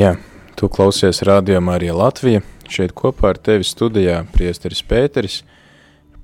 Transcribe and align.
Jā, 0.00 0.14
tu 0.56 0.64
klausies 0.72 1.18
rādījumā 1.28 1.74
arī 1.76 1.90
Latvija. 1.92 2.40
Šeit 2.72 2.94
kopā 2.96 3.34
ar 3.34 3.38
tevi 3.42 3.66
studijā 3.68 4.22
priesteris 4.32 4.80
Pēteris, 4.88 5.34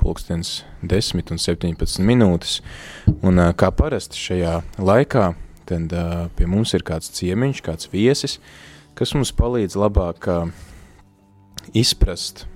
pulkstens 0.00 0.62
10 0.80 1.34
un 1.34 1.42
17 1.42 2.00
minūtes. 2.00 2.62
Un 3.20 3.42
kā 3.52 3.68
parasti 3.76 4.16
šajā 4.22 4.54
laikā, 4.80 5.26
tad 5.68 5.92
pie 6.38 6.48
mums 6.48 6.72
ir 6.72 6.86
kāds 6.88 7.12
ciemiņš, 7.18 7.60
kāds 7.66 7.92
viesis, 7.92 8.38
kas 8.96 9.12
mums 9.12 9.34
palīdz 9.36 9.76
labāk 9.76 10.30
izprast 11.76 12.46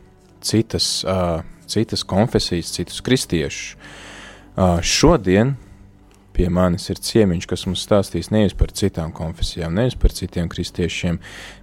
citas, 0.41 1.02
citas 1.68 2.07
konfesijas, 2.14 2.73
citus 2.79 3.05
kristiešus. 3.05 3.77
Šodien 4.80 5.59
pie 6.36 6.48
manis 6.52 6.88
ir 6.92 7.00
ciemiņš, 7.02 7.48
kas 7.50 7.66
mums 7.68 7.84
stāstīs 7.86 8.30
nevis 8.34 8.56
par 8.58 8.72
citām 8.76 9.12
konfesijām, 9.16 9.74
nevis 9.76 9.98
par 9.98 10.14
citiem 10.16 10.48
kristiešiem, 10.52 11.20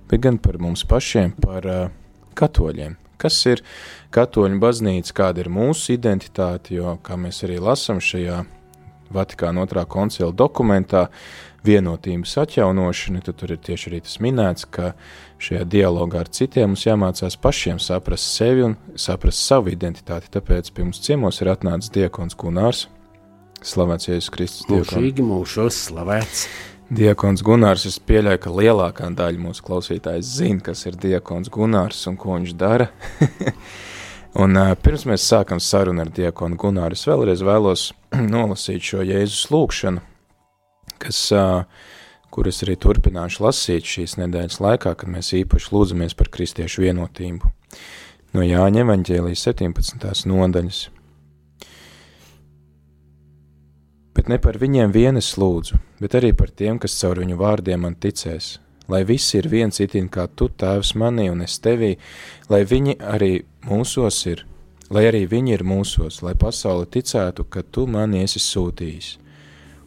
bet 0.09 0.23
gan 0.23 0.39
par 0.41 0.59
mums 0.61 0.86
pašiem, 0.88 1.33
par 1.43 1.68
uh, 1.68 1.89
katoļiem. 2.37 2.97
Kas 3.18 3.39
ir 3.50 3.64
katoļu 4.14 4.59
baznīca, 4.61 5.15
kāda 5.18 5.42
ir 5.42 5.50
mūsu 5.50 5.95
identitāte, 5.95 6.75
jo, 6.78 6.97
kā 7.01 7.18
mēs 7.18 7.42
arī 7.47 7.57
lasām 7.64 8.04
šajā 8.04 8.43
Vatikāna 9.07 9.61
otrā 9.64 9.86
koncila 9.87 10.33
dokumentā, 10.36 11.06
vienotības 11.68 12.36
atjaunošana, 12.43 13.21
tad 13.25 13.37
tur 13.39 13.54
ir 13.56 13.61
tieši 13.64 13.89
arī 13.92 14.01
tas 14.06 14.18
minēts, 14.23 14.68
ka 14.71 14.93
šajā 15.43 15.65
dialogā 15.68 16.23
ar 16.23 16.31
citiem 16.39 16.73
mums 16.73 16.86
jāmācās 16.87 17.39
pašiem 17.43 17.81
saprast 17.84 18.36
sevi 18.37 18.65
un 18.68 18.78
saprast 19.00 19.43
savu 19.43 19.73
identitāti. 19.73 20.31
Tāpēc 20.34 20.71
pie 20.73 20.86
mums 20.87 21.01
ciemos 21.04 21.42
ir 21.42 21.51
atnācis 21.54 21.93
diekons 21.95 22.37
Gunārs. 22.39 22.87
Slavēts 23.66 24.10
Jēzus 24.10 24.32
Kristus. 24.34 24.66
Mūžīgi 24.70 25.24
mūžos 25.25 25.78
slavēts. 25.88 26.48
Diekons 26.88 27.42
Gunārs, 27.43 27.84
es 27.89 27.98
pieļauju, 28.00 28.39
ka 28.46 28.52
lielākā 28.54 29.10
daļa 29.18 29.42
mūsu 29.43 29.64
klausītājs 29.68 30.29
zina, 30.38 30.61
kas 30.64 30.86
ir 30.88 30.96
diekons 30.96 31.50
Gunārs 31.52 32.06
un 32.08 32.16
ko 32.20 32.38
viņš 32.38 32.53
dara. 32.56 32.88
un 34.44 34.56
uh, 34.56 34.72
pirms 34.80 35.04
mēs 35.09 35.26
sākam 35.28 35.59
sarunu 35.59 36.06
ar 36.06 36.14
diekonu 36.16 36.56
Gunāru, 36.62 36.96
es 36.96 37.04
vēlreiz 37.09 37.44
vēlos 37.44 37.90
nolasīt 38.36 38.88
šo 38.88 39.04
Jēzus 39.04 39.50
lūkšanu, 39.52 40.06
kas, 41.03 41.22
uh, 41.36 41.66
kuras 42.31 42.64
arī 42.64 42.78
turpināšu 42.80 43.44
lasīt 43.44 43.92
šīs 43.98 44.16
nedēļas 44.22 44.62
laikā, 44.64 44.96
kad 44.96 45.12
mēs 45.12 45.34
īpaši 45.42 45.74
lūdzamies 45.76 46.16
par 46.16 46.31
kristiešu 46.31 46.88
vienotību. 46.88 47.52
No 48.38 48.48
Jāņa 48.48 48.86
evaņģēlijas 48.86 49.44
17. 49.50 50.30
nodaļas. 50.31 50.86
Bet 54.28 54.33
ne 54.33 54.44
par 54.44 54.58
viņiem 54.59 54.92
vienas 54.92 55.30
lūdzu, 55.39 55.78
bet 56.03 56.17
arī 56.17 56.33
par 56.36 56.50
tiem, 56.52 56.75
kas 56.83 56.97
caur 57.00 57.22
viņu 57.22 57.38
vārdiem 57.39 57.86
man 57.86 57.94
ticēs, 57.95 58.58
lai 58.92 59.06
visi 59.08 59.38
ir 59.39 59.45
viens 59.47 59.80
itin 59.80 60.09
kā 60.11 60.25
tu, 60.28 60.50
tēvs 60.52 60.89
manī 61.00 61.30
un 61.31 61.45
es 61.45 61.56
tevī, 61.64 61.94
lai 62.52 62.59
viņi 62.67 62.97
arī 63.00 63.30
mūsos 63.69 64.17
ir, 64.28 64.42
lai 64.92 65.06
arī 65.08 65.22
viņi 65.31 65.56
ir 65.56 65.64
mūsos, 65.64 66.19
lai 66.28 66.36
pasaule 66.36 66.89
ticētu, 66.92 67.47
ka 67.47 67.64
tu 67.72 67.86
mani 67.88 68.25
esi 68.25 68.44
sūtījis. 68.44 69.14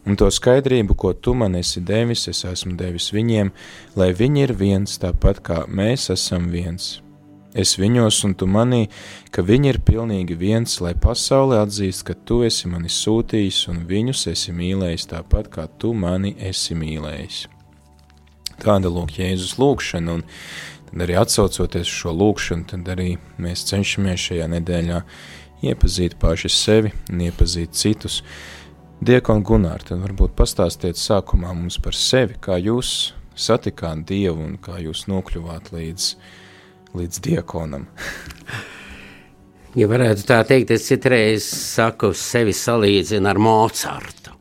Un 0.09 0.17
to 0.17 0.31
skaidrību, 0.33 0.97
ko 0.97 1.13
tu 1.13 1.37
man 1.37 1.61
esi 1.61 1.85
devis, 1.85 2.25
es 2.33 2.41
esmu 2.41 2.73
devis 2.81 3.11
viņiem, 3.13 3.53
lai 3.93 4.09
viņi 4.09 4.47
ir 4.47 4.57
viens 4.57 4.97
tāpat 5.05 5.45
kā 5.45 5.61
mēs 5.69 6.09
esam 6.17 6.49
viens 6.49 6.95
Es 7.51 7.73
viņos 7.75 8.21
un 8.23 8.33
tu 8.39 8.47
manī, 8.47 8.85
ka 9.27 9.43
viņi 9.43 9.73
ir 9.73 9.79
pilnīgi 9.83 10.37
viens, 10.39 10.77
lai 10.79 10.93
pasaule 10.95 11.57
atzīst, 11.59 12.05
ka 12.07 12.15
tu 12.15 12.41
esi 12.47 12.69
mani 12.71 12.87
sūtījis 12.87 13.65
un 13.73 13.81
viņus 13.89 14.27
esi 14.31 14.53
mīlējis 14.55 15.09
tāpat, 15.11 15.49
kā 15.51 15.65
tu 15.81 15.91
mani 15.91 16.31
esi 16.39 16.77
mīlējis. 16.79 17.41
Tāda 18.61 18.91
lūk 18.93 19.17
Jēzus 19.17 19.57
lūkšana, 19.59 20.15
un 20.15 20.23
tad 20.87 21.03
arī 21.03 21.17
atsaucoties 21.19 21.91
šo 21.91 22.13
lūkšanu, 22.15 22.69
tad 22.71 22.87
arī 22.93 23.15
mēs 23.41 23.65
cenšamies 23.67 24.29
šajā 24.29 24.47
nedēļā 24.55 25.01
iepazīt 25.67 26.15
paši 26.21 26.51
sevi 26.55 26.93
un 27.11 27.25
iepazīt 27.27 27.75
citus. 27.75 28.21
Diekon 29.01 29.41
Gunār, 29.43 29.83
tad 29.83 29.99
varbūt 30.05 30.37
pastāstiet 30.37 30.99
sākumā 31.01 31.51
mums 31.57 31.81
par 31.83 31.97
sevi, 31.97 32.37
kā 32.39 32.55
jūs 32.61 33.11
satikāt 33.35 34.05
Dievu 34.07 34.45
un 34.45 34.55
kā 34.61 34.77
jūs 34.79 35.07
nokļuvāt 35.09 35.73
līdz 35.73 36.13
līdz 36.97 37.21
diekonam. 37.23 37.87
ja 39.79 39.87
varētu 39.91 40.25
tā 40.27 40.41
teikt, 40.47 40.73
es 40.75 40.87
citreiz 40.89 41.47
saku, 41.47 42.11
sevi 42.17 42.55
salīdzinu 42.55 43.31
ar 43.31 43.39
Mocartu. 43.41 44.35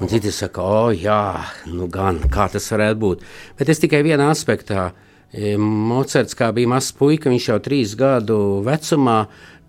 Un 0.00 0.10
citi 0.10 0.32
saka, 0.34 0.62
o, 0.62 0.78
oh, 0.88 0.90
jā, 0.90 1.44
nu 1.70 1.86
gan, 1.86 2.18
kā 2.32 2.48
tas 2.50 2.66
varētu 2.72 2.98
būt. 2.98 3.20
Bet 3.58 3.68
es 3.70 3.78
tikai 3.78 4.00
vienā 4.02 4.26
aspektā. 4.32 4.88
E, 5.30 5.54
Mocards, 5.58 6.34
kā 6.34 6.48
bija 6.54 6.72
mazs 6.72 6.90
puika, 6.98 7.30
viņš 7.30 7.46
jau 7.52 7.60
trīs 7.62 7.94
gadu 7.98 8.38
vecumā 8.66 9.20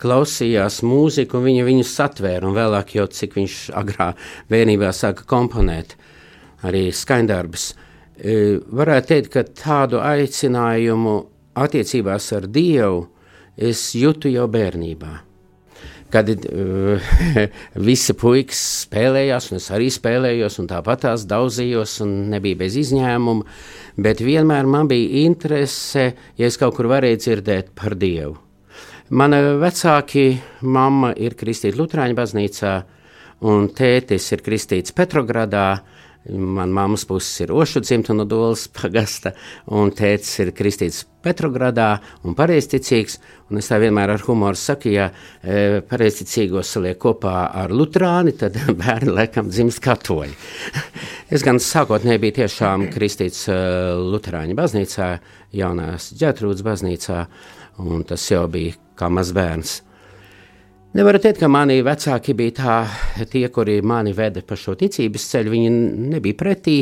klausījās 0.01 0.79
mūziku, 0.85 1.37
un 1.37 1.45
viņa 1.45 1.67
viņu 1.67 1.85
satvēra, 1.87 2.49
un 2.49 2.57
vēlāk 2.57 2.95
jau 2.97 3.05
cik 3.05 3.37
viņš 3.37 3.59
agrā 3.77 4.11
bērnībā 4.49 4.89
sāka 4.97 5.27
komponēt 5.29 5.93
arī 6.65 6.87
skaņdarbus. 6.89 7.69
E, 8.17 8.35
varētu 8.65 9.11
teikt, 9.13 9.31
ka 9.35 9.45
tādu 9.45 10.01
aicinājumu 10.01 11.15
attiecībās 11.55 12.31
ar 12.35 12.49
Dievu 12.51 13.05
es 13.55 13.87
jūtu 13.95 14.31
jau 14.33 14.45
bērnībā. 14.51 15.13
Kad 16.13 16.29
uh, 16.29 17.07
visi 17.87 18.13
puikas 18.15 18.61
spēlējās, 18.85 19.49
un 19.51 19.59
es 19.59 19.69
arī 19.73 19.89
spēlējos, 19.91 20.59
un 20.61 20.69
tāpat 20.69 21.05
tās 21.07 21.25
daudzījos, 21.27 21.97
un 22.05 22.13
nebija 22.31 22.59
bez 22.61 22.77
izņēmuma, 22.83 23.47
bet 24.05 24.21
vienmēr 24.23 24.69
man 24.69 24.89
bija 24.91 25.25
interese, 25.25 26.11
ja 26.37 26.49
es 26.51 26.59
kaut 26.61 26.77
kur 26.77 26.91
varēju 26.91 27.21
dzirdēt 27.23 27.73
par 27.75 27.97
Dievu. 27.99 28.37
Mana 29.15 29.41
vecāki 29.61 30.31
mamma 30.65 31.11
ir 31.21 31.35
kristīta 31.37 31.77
Lutāņu 31.77 32.17
baznīcā, 32.17 32.77
un 33.45 33.67
tētis 33.75 34.31
ir 34.33 34.41
kristīts 34.45 34.95
Petrogradā, 34.95 35.67
uh, 35.75 35.94
Man 36.29 36.71
mammas 36.73 37.03
puses 37.05 37.43
ir 37.43 37.51
Ošu 37.53 37.83
dzimta 37.85 38.13
no 38.13 38.25
Dolas 38.25 38.65
pagasta, 38.77 39.35
un 39.69 39.91
tētis 39.93 40.39
ir 40.41 40.51
kristīts 40.57 41.03
Petrogradā 41.25 41.99
un 42.25 42.35
pareizticīgs, 42.37 43.17
un 43.49 43.61
es 43.61 43.69
tā 43.69 43.79
vienmēr 43.81 44.13
ar 44.13 44.23
humoru 44.25 44.57
saku, 44.57 44.91
ja 44.93 45.07
e, 45.09 45.81
pareizticīgos 45.85 46.75
saliek 46.75 46.99
kopā 47.01 47.47
ar 47.63 47.73
lutrāni, 47.73 48.35
tad 48.37 48.57
bērni 48.81 49.13
laikam 49.13 49.49
dzimst 49.53 49.81
katoļi. 49.85 50.33
es 51.33 51.45
gan 51.45 51.61
sākotnēji 51.61 52.21
biju 52.25 52.37
tiešām 52.41 52.89
kristīts 52.93 53.47
uh, 53.49 53.93
luterāņu 54.01 54.57
baznīcā, 54.57 55.09
jaunās 55.61 56.11
ģetrūdas 56.17 56.65
baznīcā, 56.65 57.25
un 57.85 58.05
tas 58.05 58.29
jau 58.29 58.45
bija 58.49 58.77
kā 58.97 59.09
maz 59.13 59.33
bērns. 59.35 59.81
Nevaru 60.95 61.19
teikt, 61.19 61.41
ka 61.43 61.49
mani 61.51 61.81
vecāki 61.83 62.31
bija 62.39 62.53
tā, 62.55 62.73
tie, 63.27 63.41
kuri 63.51 63.81
mani 63.83 64.13
veda 64.15 64.39
pa 64.47 64.55
šo 64.55 64.77
ticības 64.79 65.25
ceļu. 65.27 65.51
Viņi 65.51 65.71
nebija 66.13 66.37
pretī, 66.39 66.75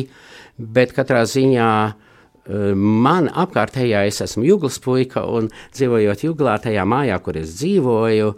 bet 0.54 0.94
katrā 0.94 1.24
ziņā 1.26 1.70
eh, 1.90 2.76
man 2.78 3.32
apkārtējā 3.44 4.04
es 4.06 4.22
esmu 4.22 4.46
jūglas 4.46 4.78
puika 4.86 5.24
un 5.26 5.50
dzīvojot 5.74 6.28
jūglā 6.28 6.60
tajā 6.62 6.86
mājā, 6.86 7.18
kur 7.26 7.42
es 7.42 7.56
dzīvoju, 7.58 8.30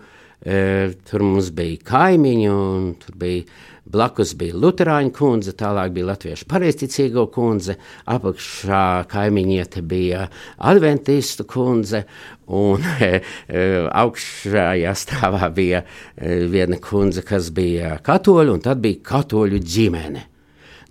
eh, 0.48 0.96
tur 1.12 1.28
mums 1.28 1.52
bija 1.58 1.84
kaimiņi 1.92 2.48
un 2.54 2.88
tur 3.04 3.20
bija 3.20 3.44
Blakus 3.86 4.34
bija 4.38 4.58
Lutāņu 4.58 5.12
kundze, 5.14 5.54
tālāk 5.58 5.92
bija 5.94 6.10
Latviešu 6.10 6.48
pareizticīgo 6.50 7.28
kundze, 7.34 7.76
apakšā 8.10 9.06
kaimiņiete 9.12 9.84
bija 9.86 10.24
Adventistu 10.58 11.46
kundze, 11.50 12.06
un 12.50 12.82
e, 13.06 13.12
e, 13.48 13.66
augšējā 13.86 14.96
stāvā 14.98 15.52
bija 15.54 15.84
e, 15.86 16.40
viena 16.50 16.82
kundze, 16.82 17.22
kas 17.26 17.52
bija 17.54 18.00
katoļu, 18.06 18.58
un 18.58 18.66
tad 18.66 18.82
bija 18.82 19.04
katoļu 19.14 19.62
ģimene 19.62 20.26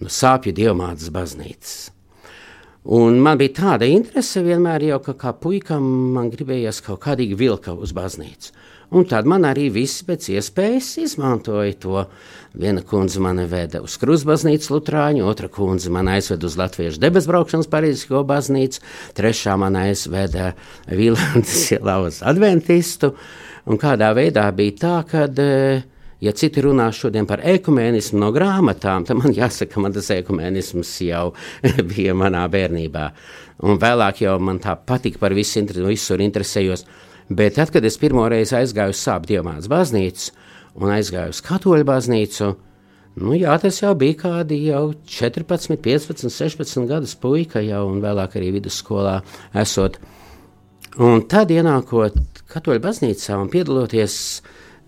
no 0.05 0.11
sāpju 0.11 0.55
dievmātes 0.55 1.11
baznīcas. 1.15 1.94
Un 2.85 3.17
man 3.25 3.39
bija 3.41 3.55
tāda 3.57 3.87
interese 3.89 4.43
vienmēr, 4.45 4.83
jau, 4.91 4.99
ka 5.07 5.15
kā 5.17 5.31
puikam 5.41 5.85
man 6.13 6.29
gribējās 6.29 6.83
kaut 6.85 7.01
kādīgi 7.07 7.39
vilka 7.41 7.73
uz 7.73 7.95
baznīcu. 7.97 8.53
Un 8.95 9.07
tad 9.09 9.25
man 9.25 9.47
arī 9.49 9.71
viss 9.73 10.05
pēc 10.05 10.29
iespējas 10.35 10.91
izmantoja 11.01 11.79
to. 11.81 12.03
Viena 12.55 12.85
kundze 12.87 13.23
mani 13.25 13.47
veda 13.51 13.81
uz 13.83 13.97
Krustbaznīcas 13.99 14.69
Lutāņu, 14.71 15.25
otra 15.27 15.49
kundze 15.51 15.91
man 15.91 16.13
aizveda 16.13 16.47
uz 16.47 16.59
Latviešu 16.61 17.01
debesbraukšanas 17.03 17.71
Parīzisko 17.73 18.21
baznīcu, 18.29 18.85
trešā 19.17 19.57
man 19.59 19.81
aizveda 19.81 20.53
Vīlandes 20.87 21.65
uz 22.05 22.21
Adventistu. 22.23 23.15
Un 23.65 23.81
kādā 23.81 24.13
veidā 24.13 24.45
bija 24.53 24.77
tā, 24.85 24.95
ka, 25.09 25.25
eh, 25.41 25.89
ja 26.23 26.33
citi 26.37 26.63
runā 26.65 26.91
šodien 26.95 27.27
par 27.27 27.43
ekumēnismu 27.45 28.21
no 28.23 28.31
grāmatām, 28.35 29.07
tad 29.09 29.19
man 29.21 29.35
jāsaka, 29.35 29.81
man 29.83 29.95
tas 29.97 30.11
ekumēnisms 30.15 30.93
jau 31.09 31.31
bija 31.91 32.15
manā 32.19 32.45
bērnībā. 32.51 33.09
Un 33.65 33.81
vēlāk 33.83 34.25
jau 34.25 34.37
man 34.43 34.61
tā 34.63 34.77
patika 34.77 35.23
par 35.23 35.35
visu, 35.35 35.65
visur 35.87 36.23
interesējos. 36.23 36.85
Bet 37.31 37.57
tad, 37.57 37.71
kad 37.73 37.85
es 37.85 37.97
pirmo 37.99 38.27
reizi 38.29 38.59
aizgāju 38.59 38.93
uz 38.93 39.01
sāpju 39.01 39.33
dievmātes 39.33 39.71
baznīcu 39.73 40.33
un 40.83 40.93
aizgāju 40.93 41.33
uz 41.33 41.41
katoļu 41.45 41.87
baznīcu, 41.89 42.55
Nu, 43.15 43.31
jā, 43.39 43.53
tas 43.63 43.77
jau 43.79 43.93
bija 43.95 44.17
kādi 44.25 44.57
jau 44.65 44.89
14, 45.07 45.77
15, 45.79 46.27
16 46.35 46.89
gadus 46.91 47.13
puika 47.15 47.61
jau 47.63 47.85
un 47.87 48.01
vēlāk 48.03 48.35
arī 48.41 48.49
vidusskolā 48.57 49.21
esot. 49.63 50.01
Un 50.99 51.23
tad 51.31 51.53
ienākot 51.55 52.17
katoļu 52.51 52.83
baznīcā 52.83 53.39
un 53.39 53.53
piedaloties 53.53 54.17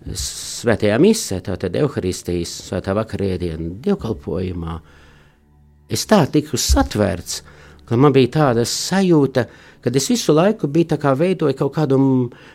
svētajā 0.05 0.97
misē, 1.01 1.39
tātad 1.43 1.75
Euharistijas 1.75 2.53
svētā 2.67 2.95
vakarēdienu 2.97 3.77
dievkalpojumā, 3.83 4.79
es 5.89 6.05
tā 6.07 6.21
tiku 6.31 6.59
satvērts, 6.59 7.41
ka 7.87 7.97
man 7.99 8.13
bija 8.15 8.33
tāda 8.37 8.65
sajūta, 8.67 9.47
kad 9.81 9.95
es 9.95 10.09
visu 10.11 10.35
laiku 10.35 10.67
biju 10.67 10.97
kā 10.99 11.13
veidoju 11.15 11.55
kaut 11.55 11.73
kādu 11.77 11.97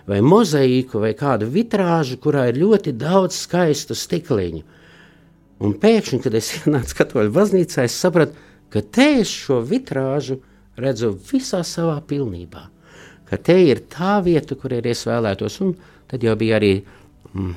vai 0.09 0.21
mozaīku 0.21 1.01
vai 1.01 1.15
kādu 1.17 1.49
vitrāžu, 1.49 2.19
kurā 2.21 2.49
ir 2.51 2.61
ļoti 2.61 2.93
daudz 2.99 3.45
skaistu 3.47 3.97
stikliņu. 3.97 4.63
Un 5.63 5.77
pēkšņi, 5.79 6.23
kad 6.25 6.35
es 6.35 6.53
ienācu 6.61 6.99
katoļu 6.99 7.33
baznīcā, 7.33 7.87
es 7.87 7.97
sapratu, 7.97 8.37
ka 8.73 8.83
te 8.83 9.09
es 9.21 9.31
šo 9.31 9.61
vitrāžu 9.65 10.41
redzu 10.81 11.13
visā 11.31 11.63
savā 11.67 11.99
pilnībā. 12.09 12.67
Ka 13.29 13.39
te 13.41 13.57
ir 13.65 13.87
tā 13.93 14.19
vieta, 14.25 14.57
kur 14.61 14.75
ir 14.77 14.87
es 14.91 15.07
vēlētos. 15.09 15.61
Un 15.65 15.73
tad 16.11 16.25
jau 16.25 16.35
bija 16.37 16.59
arī 16.59 16.75
mm, 17.31 17.55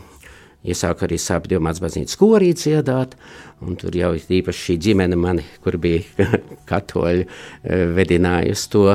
Iesāku 0.66 1.06
arī 1.06 1.18
sāpju 1.22 1.54
dievmāts 1.54 1.82
baznīcas 1.84 2.18
korī 2.18 2.50
dziedāt, 2.58 3.14
un 3.62 3.78
tur 3.78 3.94
jau 3.96 4.12
īpaši 4.18 4.64
šī 4.64 4.78
ģimene 4.88 5.20
mani, 5.20 5.46
kur 5.62 5.78
bija 5.82 6.26
katoļi, 6.72 7.28
eh, 7.28 7.86
vedinājusi 7.94 8.72
to. 8.74 8.88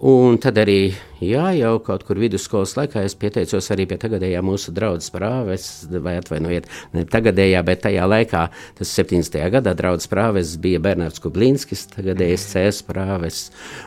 Un 0.00 0.38
tad 0.40 0.56
arī, 0.56 0.94
jā, 1.20 1.50
jau 1.58 1.74
kaut 1.84 2.06
kur 2.08 2.16
vidusskolas 2.16 2.70
laikā 2.78 3.02
es 3.04 3.12
pieteicos 3.20 3.66
arī 3.74 3.84
pie 3.84 3.98
tagadējā 4.00 4.38
mūsu 4.40 4.72
draudzes 4.72 5.12
prāves, 5.12 5.66
vai 5.92 6.14
atvainojiet, 6.16 6.70
ne 6.96 7.02
tagadējā, 7.04 7.60
bet 7.68 7.82
tajā 7.84 8.06
laikā, 8.08 8.46
tas 8.78 8.92
70. 8.96 9.36
gadā 9.52 9.74
draudzes 9.76 10.08
prāves 10.08 10.54
bija 10.62 10.80
Bernards 10.80 11.20
Kublinskis, 11.20 11.82
tagadējais 11.92 12.46
CS 12.48 12.80
prāves. 12.88 13.42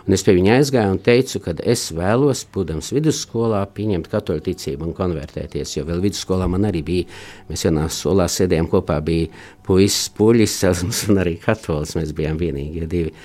Un 0.06 0.14
es 0.14 0.26
pie 0.28 0.38
viņa 0.38 0.60
aizgāju 0.60 0.94
un 0.94 1.02
teicu, 1.10 1.42
ka 1.48 1.56
es 1.66 1.88
vēlos, 1.98 2.46
būdams 2.54 2.94
vidusskolā, 2.94 3.64
pieņemt 3.74 4.12
katoļu 4.14 4.46
ticību 4.52 4.92
un 4.92 4.94
konvertēties, 5.02 5.80
jo 5.80 5.88
vēl 5.90 6.06
vidusskolā 6.06 6.46
man 6.46 6.70
arī 6.70 6.86
bija, 6.86 7.10
mēs 7.50 7.66
vienā 7.72 7.90
solā 7.90 8.30
sēdējām 8.30 8.70
kopā, 8.70 9.02
bija 9.02 9.34
puisis, 9.66 10.14
puļis, 10.14 10.62
un 11.10 11.26
arī 11.26 11.40
katolis, 11.42 11.98
mēs 11.98 12.14
bijām 12.14 12.38
vienīgie 12.38 12.86
divi. 12.86 13.18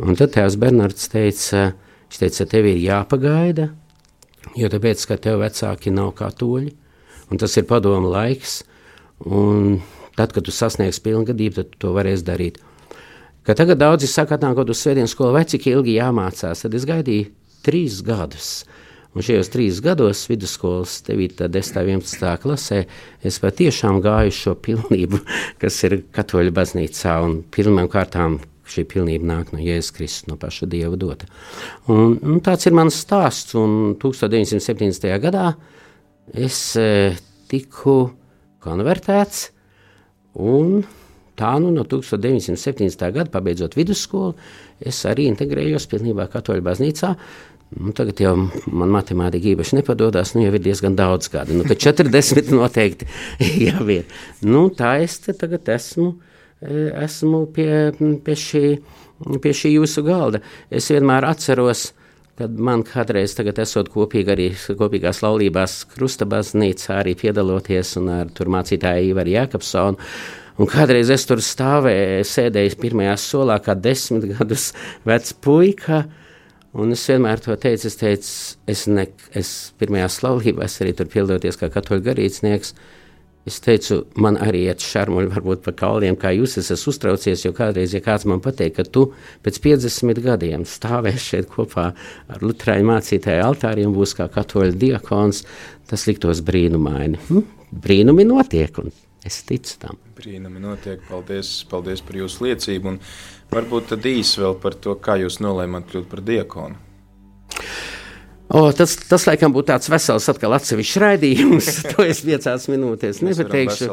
Un 0.00 0.16
tad 0.16 0.32
tēvs 0.32 0.56
Bernards 0.56 1.12
teica, 1.12 1.74
Viņš 2.12 2.20
teica, 2.20 2.44
tev 2.44 2.66
ir 2.68 2.76
jāpagaida, 2.76 3.70
jo 4.60 4.68
tāpēc, 4.68 5.00
ka 5.08 5.16
tev 5.16 5.38
vecāki 5.40 5.88
nav 5.96 6.10
katoļi, 6.18 6.74
un 7.32 7.40
tas 7.40 7.56
ir 7.56 7.64
padomu 7.70 8.10
laiks, 8.12 8.58
un 9.24 9.78
tad, 10.18 10.34
kad 10.36 10.44
tu 10.44 10.52
sasniegsi 10.52 11.00
pilngadību, 11.06 11.56
tad 11.56 11.70
tu 11.72 11.80
to 11.86 11.94
varēsi 11.96 12.26
darīt. 12.26 12.60
Ka 13.48 13.56
tagad 13.56 13.80
daudzi 13.80 14.12
saka, 14.12 14.36
atnākot 14.36 14.68
uz 14.68 14.82
svētdienas 14.84 15.16
skolu, 15.16 15.32
vai 15.38 15.46
cik 15.48 15.70
ilgi 15.72 15.96
jāmācās, 15.96 16.66
tad 16.66 16.76
es 16.76 16.84
gaidīju 16.84 17.32
trīs 17.64 18.02
gadus. 18.04 18.52
Un 19.16 19.24
šajos 19.24 19.48
trīs 19.56 19.80
gados, 19.80 20.26
vidusskolas 20.28 21.00
9, 21.08 21.48
10, 21.48 21.80
11 21.80 22.44
klasē, 22.44 22.84
es 23.24 23.40
patiešām 23.40 24.04
gāju 24.04 24.36
šo 24.36 24.58
pilnību, 24.68 25.24
kas 25.64 25.80
ir 25.88 26.02
katoļu 26.12 26.52
baznīcā 26.60 27.20
kārtām 27.96 28.42
šī 28.68 28.84
pilnība 28.88 29.26
nāk 29.28 29.52
no 29.54 29.60
Jēzus 29.62 29.92
Kristus, 29.96 30.28
no 30.30 30.38
paša 30.40 30.68
Dieva 30.70 30.98
dota. 30.98 31.28
Un, 31.90 32.16
un 32.22 32.40
tāds 32.44 32.68
ir 32.68 32.76
mans 32.76 32.96
stāsts, 33.04 33.56
un 33.58 33.94
1970. 34.00 35.08
gadā 35.22 35.52
es 36.38 36.58
e, 36.78 37.12
tiku 37.50 37.96
konvertēts, 38.62 39.48
un 40.38 40.82
tā 41.38 41.54
nu 41.60 41.72
no 41.74 41.84
1970. 41.88 43.06
gada, 43.14 43.30
pabeidzot 43.32 43.76
vidusskolu, 43.76 44.36
es 44.80 45.02
arī 45.08 45.26
integrējos 45.30 45.88
pilnībā 45.90 46.30
katoļu 46.32 46.68
baznīcā, 46.68 47.16
Nu, 47.72 47.88
tagad 47.96 48.18
jau 48.20 48.34
man 48.68 48.90
matemātika 48.92 49.48
īpaši 49.54 49.78
nepadodas, 49.78 50.34
nu 50.36 50.42
jau 50.42 50.50
ir 50.52 50.60
diezgan 50.60 50.92
daudz 50.92 51.30
gadu. 51.32 51.54
Nu, 51.56 51.64
40 51.64 52.50
noteikti 52.58 53.06
jau 53.70 53.86
ir. 53.88 54.10
Nu, 54.44 54.66
tā 54.76 54.98
es 55.00 55.16
tagad 55.24 55.70
esmu 55.72 56.10
uh, 56.10 56.31
esmu 56.62 57.46
pie, 57.54 57.72
pie, 58.24 58.36
šī, 58.38 58.66
pie 59.42 59.56
šī 59.56 59.74
jūsu 59.76 60.04
galda. 60.06 60.42
Es 60.70 60.90
vienmēr 60.92 61.26
atceros, 61.28 61.90
kad 62.38 62.54
man 62.56 62.84
kādreiz, 62.86 63.34
tagad 63.36 63.58
esot 63.62 63.90
kopīgi 63.92 64.32
arī 64.32 64.46
kopīgās 64.78 65.22
laulībās 65.24 65.82
Krusta 65.92 66.26
baznīcā, 66.28 67.02
arī 67.02 67.16
piedaloties 67.18 67.96
un 68.00 68.08
ar 68.20 68.32
tur 68.34 68.50
mācītāju 68.52 69.12
Ivaru 69.12 69.34
Jākapsonu. 69.36 70.12
Un 70.60 70.68
kādreiz 70.68 71.08
es 71.12 71.24
tur 71.28 71.40
stāvēju, 71.42 72.24
sēdēju 72.28 72.78
pirmajā 72.80 73.14
solā, 73.20 73.56
kā 73.64 73.76
desmit 73.78 74.28
gadus 74.34 74.70
vecs 75.08 75.32
puika. 75.44 76.04
Un 76.72 76.92
es 76.94 77.04
vienmēr 77.08 77.40
to 77.44 77.56
teicu, 77.60 77.88
es 77.88 77.98
teicu, 78.00 78.32
es, 78.70 78.86
ne, 78.88 79.06
es 79.36 79.72
pirmajā 79.80 80.08
slaulībās 80.12 80.78
arī 80.80 80.94
tur 80.96 81.08
piedaloties 81.12 81.58
kā 81.60 81.68
katoļu 81.72 82.04
garīdznieks. 82.06 82.72
Es 83.42 83.56
teicu, 83.58 84.04
man 84.22 84.36
arī 84.38 84.60
iet 84.68 84.84
šarmuļi, 84.86 85.30
varbūt 85.32 85.64
pa 85.64 85.72
kauliem, 85.74 86.14
kā 86.14 86.30
jūs 86.30 86.60
esat 86.60 86.84
uztraucies, 86.92 87.42
jo 87.42 87.50
kādreiz, 87.56 87.90
ja 87.90 87.98
kāds 88.04 88.22
man 88.30 88.38
pateikt, 88.42 88.76
ka 88.76 88.84
tu 88.86 89.08
pēc 89.42 89.58
50 89.64 90.20
gadiem 90.22 90.66
stāvēsi 90.68 91.24
šeit 91.32 91.48
kopā 91.50 91.88
ar 92.30 92.44
Lutrāņu 92.44 92.86
mācītāju 92.92 93.42
altāriem, 93.48 93.94
būs 93.96 94.14
kā 94.18 94.28
katoļu 94.30 94.78
diakons, 94.78 95.42
tas 95.90 96.06
liktos 96.06 96.44
brīnumaini. 96.46 97.18
Hm? 97.26 97.42
Brīnumi 97.82 98.28
notiek, 98.28 98.78
un 98.78 98.94
es 99.26 99.40
ticu 99.48 99.74
tam. 99.82 99.98
Brīnumi 100.14 100.62
notiek, 100.62 101.02
paldies, 101.08 101.50
paldies 101.70 102.04
par 102.06 102.20
jūsu 102.22 102.46
liecību, 102.46 102.94
un 102.94 103.00
varbūt 103.50 103.90
tad 103.96 104.06
īsi 104.06 104.44
vēl 104.44 104.54
par 104.62 104.78
to, 104.78 104.94
kā 105.02 105.18
jūs 105.18 105.40
nolēmat 105.42 105.90
kļūt 105.90 106.06
par 106.14 106.22
diakonu. 106.30 106.78
O, 108.52 108.66
tas, 108.76 108.92
tas, 109.08 109.22
laikam, 109.24 109.52
būtu 109.54 109.70
tāds 109.70 109.88
vesels, 109.88 110.26
atkal 110.28 110.52
atsevišķs 110.52 110.98
raidījums. 111.00 111.68
to 111.94 112.04
es 112.04 112.20
piecās 112.20 112.66
minūtēs 112.68 113.22
nepateikšu. 113.24 113.86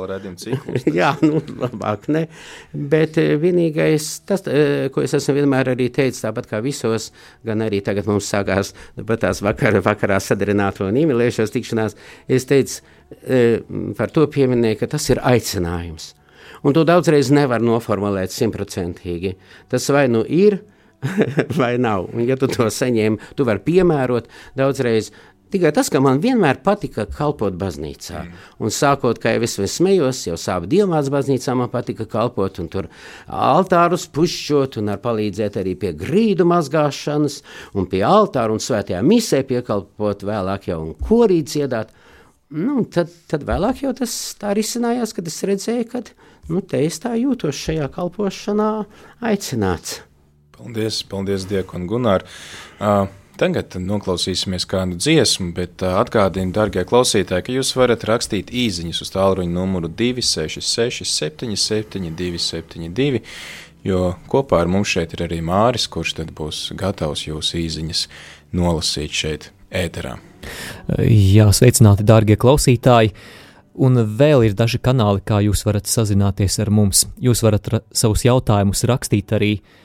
Jā, 0.99 1.13
nu, 1.23 1.39
labāk 1.61 2.09
ne. 2.11 2.25
Bet 2.73 3.15
eh, 3.21 3.37
vienīgais, 3.39 4.09
tas, 4.27 4.43
eh, 4.51 4.89
ko 4.91 5.05
es 5.05 5.15
esmu 5.15 5.37
vienmēr 5.37 5.71
arī 5.77 5.87
teicis, 5.95 6.25
tāpat 6.25 6.49
kā 6.51 6.59
visos, 6.65 7.13
gan 7.47 7.63
arī 7.63 7.79
tagad 7.85 8.09
mums 8.11 8.27
sākās 8.27 8.73
tās 9.23 9.39
vakar, 9.45 9.79
vakarā 9.85 10.19
sadarināto 10.23 10.89
un 10.89 10.99
īmīlēšanās 11.05 11.55
tikšanās, 11.55 11.95
es 12.27 12.47
teicu, 12.49 12.81
eh, 13.21 13.61
par 13.95 14.11
to 14.11 14.27
pieminēju, 14.27 14.81
ka 14.81 14.91
tas 14.97 15.07
ir 15.13 15.23
aicinājums. 15.23 16.15
Un 16.67 16.75
to 16.75 16.83
daudzreiz 16.83 17.31
nevar 17.31 17.63
noformulēt 17.63 18.35
simtprocentīgi. 18.35 19.37
Tas 19.71 19.87
vai 19.95 20.09
nu 20.11 20.25
ir, 20.27 20.59
vai 20.59 20.75
nav. 21.79 22.09
Un, 22.13 22.23
ja 22.27 22.37
tu 22.39 22.49
to 22.51 22.69
saņēmi, 22.73 23.33
tu 23.35 23.47
vari 23.47 23.63
piemērot 23.65 24.29
daudzreiz. 24.59 25.11
Tikai 25.49 25.71
tas, 25.73 25.87
ka 25.89 25.97
man 25.97 26.19
vienmēr 26.21 26.59
patika 26.61 27.07
kalpot 27.09 27.55
baznīcā. 27.57 28.19
Mm. 28.21 28.41
Un 28.61 28.73
sākot, 28.73 29.17
kā 29.17 29.31
jau 29.33 29.47
es 29.47 29.55
smējos, 29.73 30.19
jau 30.27 30.35
sāpju 30.37 30.69
dievmāts 30.69 31.09
baznīcā 31.09 31.55
man 31.57 31.71
patika 31.73 32.05
kalpot, 32.05 32.59
un 32.61 32.67
tur 32.69 32.89
altārus 33.25 34.05
pušķot, 34.13 34.77
un 34.77 34.91
ar 34.93 34.99
palīdzēt 35.01 35.57
arī 35.57 35.73
pie 35.81 35.95
grīdu 35.97 36.45
mazgāšanas, 36.49 37.39
un 37.73 37.89
pie 37.89 38.03
altāra 38.05 38.53
un 38.53 38.61
svētajā 38.61 39.01
misē 39.01 39.41
piekalpot 39.49 40.27
vēlāk 40.29 40.69
jau 40.69 40.83
un 40.83 40.93
korī 40.93 41.39
dziedāt. 41.41 41.95
Nu, 42.53 42.83
tad, 42.85 43.09
tad 43.29 43.41
vēlāk 43.45 43.81
jau 43.87 43.95
tas 43.97 44.13
tā 44.37 44.53
risinājās, 44.57 45.15
kad 45.17 45.33
es 45.33 45.41
redzēju, 45.49 45.89
ka 45.89 46.03
nu, 46.53 46.61
te 46.61 46.83
es 46.85 47.01
tā 47.01 47.15
jūtos 47.17 47.57
šajā 47.57 47.89
kalpošanā 47.97 48.69
aicināts. 49.25 50.03
Paldies, 50.59 51.03
paldies 51.07 51.47
Diekon 51.47 51.87
Gunār. 51.87 52.25
Uh, 52.79 53.07
Tagad 53.39 53.77
noklausīsimies 53.79 54.65
kādu 54.67 54.97
dziesmu, 54.99 55.53
bet 55.55 55.79
atgādinu, 55.87 56.51
darbie 56.51 56.83
klausītāji, 56.83 57.45
ka 57.47 57.55
jūs 57.55 57.71
varat 57.79 58.03
rakstīt 58.09 58.51
īsiņas 58.51 58.99
uz 59.05 59.13
tālruņa 59.13 59.53
numuru 59.53 59.87
266, 59.87 61.07
77, 61.07 62.11
272, 62.19 63.23
jo 63.87 64.01
kopā 64.27 64.59
ar 64.65 64.73
mums 64.75 64.91
šeit 64.91 65.15
ir 65.15 65.23
arī 65.29 65.39
Māris, 65.39 65.87
kurš 65.87 66.17
tad 66.19 66.35
būs 66.35 66.65
gatavs 66.75 67.29
jūsu 67.29 67.61
īsiņas 67.63 68.05
nolasīt 68.59 69.15
šeit, 69.23 69.51
ēterā. 69.71 70.17
Jā, 70.99 71.47
sveicināti, 71.55 72.03
darbie 72.03 72.35
klausītāji! 72.35 73.15
Un 73.79 74.03
vēl 74.19 74.49
ir 74.49 74.59
daži 74.59 74.83
kanāli, 74.83 75.23
kā 75.23 75.39
jūs 75.45 75.63
varat 75.63 75.87
sazināties 75.87 76.59
ar 76.59 76.75
mums. 76.75 77.07
Jūs 77.23 77.47
varat 77.47 77.71
ra 77.71 77.85
savus 77.95 78.27
jautājumus 78.27 78.83
rakstīt 78.89 79.31
arī 79.37 79.53
uh, 79.61 79.77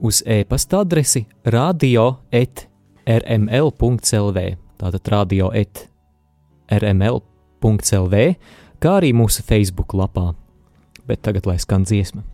uz 0.00 0.22
e-pasta 0.26 0.80
adresi 0.82 1.26
radio.rml.clv. 1.44 4.38
Tātad 4.80 5.08
radio.rml.clv, 5.14 8.14
kā 8.82 8.90
arī 8.98 9.12
mūsu 9.14 9.42
Facebook 9.46 9.94
lapā. 9.94 10.34
Bet 11.06 11.22
tagad 11.22 11.46
lai 11.46 11.58
skan 11.62 11.86
dziesma. 11.86 12.33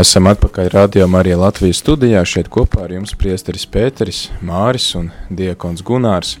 Esam 0.00 0.28
atpakaļ 0.30 0.68
rādījumā 0.72 1.20
arī 1.20 1.34
Latvijas 1.36 1.80
studijā. 1.82 2.20
Šeit 2.24 2.48
kopā 2.52 2.86
ar 2.86 2.92
jums 2.94 3.12
priesteris 3.18 3.66
Pēteris, 3.68 4.20
Māris 4.44 4.86
un 4.96 5.10
diekons 5.36 5.82
Gunārs. 5.84 6.36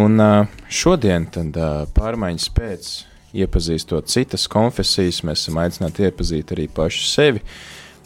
Un 0.00 0.20
šodien 0.68 1.24
tad 1.32 1.56
pārmaiņas 1.96 2.48
pēc 2.56 2.90
iepazīstot 3.40 4.10
citas 4.10 4.44
konfesijas, 4.50 5.22
mēs 5.24 5.44
esam 5.44 5.60
aicināti 5.62 6.04
iepazīt 6.08 6.52
arī 6.52 6.66
paši 6.76 7.06
sevi. 7.08 7.44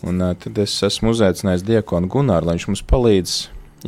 Un 0.07 0.23
tad 0.41 0.63
es 0.63 0.77
esmu 0.87 1.15
uzaicinājis 1.15 1.67
diekonu 1.67 2.11
Gunāru, 2.13 2.51
lai 2.51 2.59
viņš 2.59 2.71
mums 2.71 2.85
palīdz, 2.91 3.37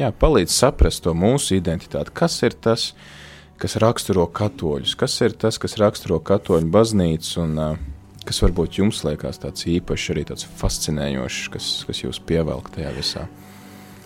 jā, 0.00 0.10
palīdz 0.10 0.54
saprast 0.54 1.04
to 1.06 1.14
mūsu 1.14 1.58
identitāti. 1.60 2.14
Kas 2.16 2.40
ir 2.46 2.56
tas, 2.56 2.88
kas 3.62 3.78
raksturo 3.82 4.26
katoļus? 4.26 4.96
Kas 4.98 5.20
ir 5.22 5.36
tas, 5.38 5.60
kas 5.62 5.78
raksturo 5.82 6.18
katoļu 6.24 6.72
baznīcu 6.72 7.44
un 7.44 7.60
uh, 7.60 7.76
kas 8.26 8.42
varbūt 8.44 8.80
jums 8.80 9.02
liekas 9.06 9.40
tāds 9.42 9.66
īpašs, 9.70 10.12
arī 10.14 10.26
tāds 10.28 10.46
fascinējošs, 10.60 11.50
kas, 11.54 11.72
kas 11.88 12.02
jūs 12.04 12.22
pievelk 12.26 12.72
tajā 12.74 12.92
visā? 12.96 13.26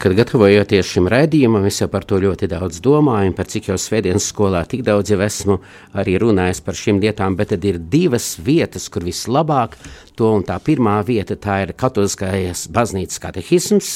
Kad 0.01 0.15
gatavojoties 0.17 0.89
šim 0.95 1.11
raidījumam, 1.13 1.67
es 1.69 1.83
jau 1.83 1.89
par 1.93 2.07
to 2.09 2.17
ļoti 2.23 2.49
daudz 2.49 2.79
domāju, 2.81 3.35
par 3.37 3.51
cik 3.53 3.69
jau 3.69 3.77
svētdienas 3.77 4.31
skolā 4.33 4.63
tik 4.69 4.81
daudz 4.87 5.13
jau 5.13 5.19
esmu 5.21 5.59
arī 6.01 6.15
runājis 6.23 6.63
par 6.65 6.79
šīm 6.79 7.03
lietām, 7.03 7.37
bet 7.37 7.53
tad 7.53 7.67
ir 7.69 7.77
divas 7.93 8.31
vietas, 8.41 8.89
kur 8.89 9.05
vislabāk 9.05 9.77
to 10.17 10.31
un 10.39 10.47
tā 10.49 10.57
pirmā 10.65 10.97
vieta, 11.05 11.37
tā 11.37 11.59
ir 11.67 11.75
katoliskais 11.77 12.65
baznīcas 12.73 13.21
katehisms, 13.21 13.93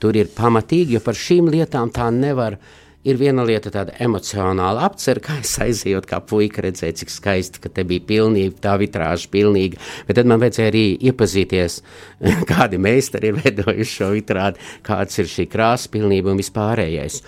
tur 0.00 0.20
ir 0.20 0.28
pamatīgi, 0.36 0.98
jo 0.98 1.04
par 1.08 1.16
šīm 1.16 1.48
lietām 1.54 1.88
tā 1.96 2.10
nevar 2.12 2.58
uh, 2.58 2.76
ir 3.04 3.16
viena 3.16 3.44
lieta, 3.48 3.70
tāda 3.72 3.94
emocionāla 4.02 4.84
apcer, 4.84 5.20
kā 5.24 5.38
es 5.40 5.54
aizejot, 5.62 6.04
kā 6.08 6.18
puika 6.20 6.64
redzēju, 6.66 6.98
cik 7.00 7.12
skaisti, 7.14 7.62
ka 7.64 7.72
te 7.72 7.84
bija 7.88 8.04
pilnība, 8.08 8.58
tā 8.66 8.74
vitrāža 8.80 9.30
pilnīga, 9.32 9.80
bet 10.08 10.18
tad 10.18 10.28
man 10.28 10.42
vajadzēja 10.42 10.72
arī 10.72 10.84
iepazīties, 11.08 11.78
kādi 12.50 12.80
meistari 12.82 13.32
ir 13.32 13.40
veidojuši 13.40 13.94
šo 13.94 14.10
vitrādi, 14.16 14.60
kāds 14.86 15.22
ir 15.22 15.30
šī 15.32 15.48
krāsa 15.52 15.92
pilnība 15.92 16.34
un 16.34 16.42
vispārējais. 16.42 17.22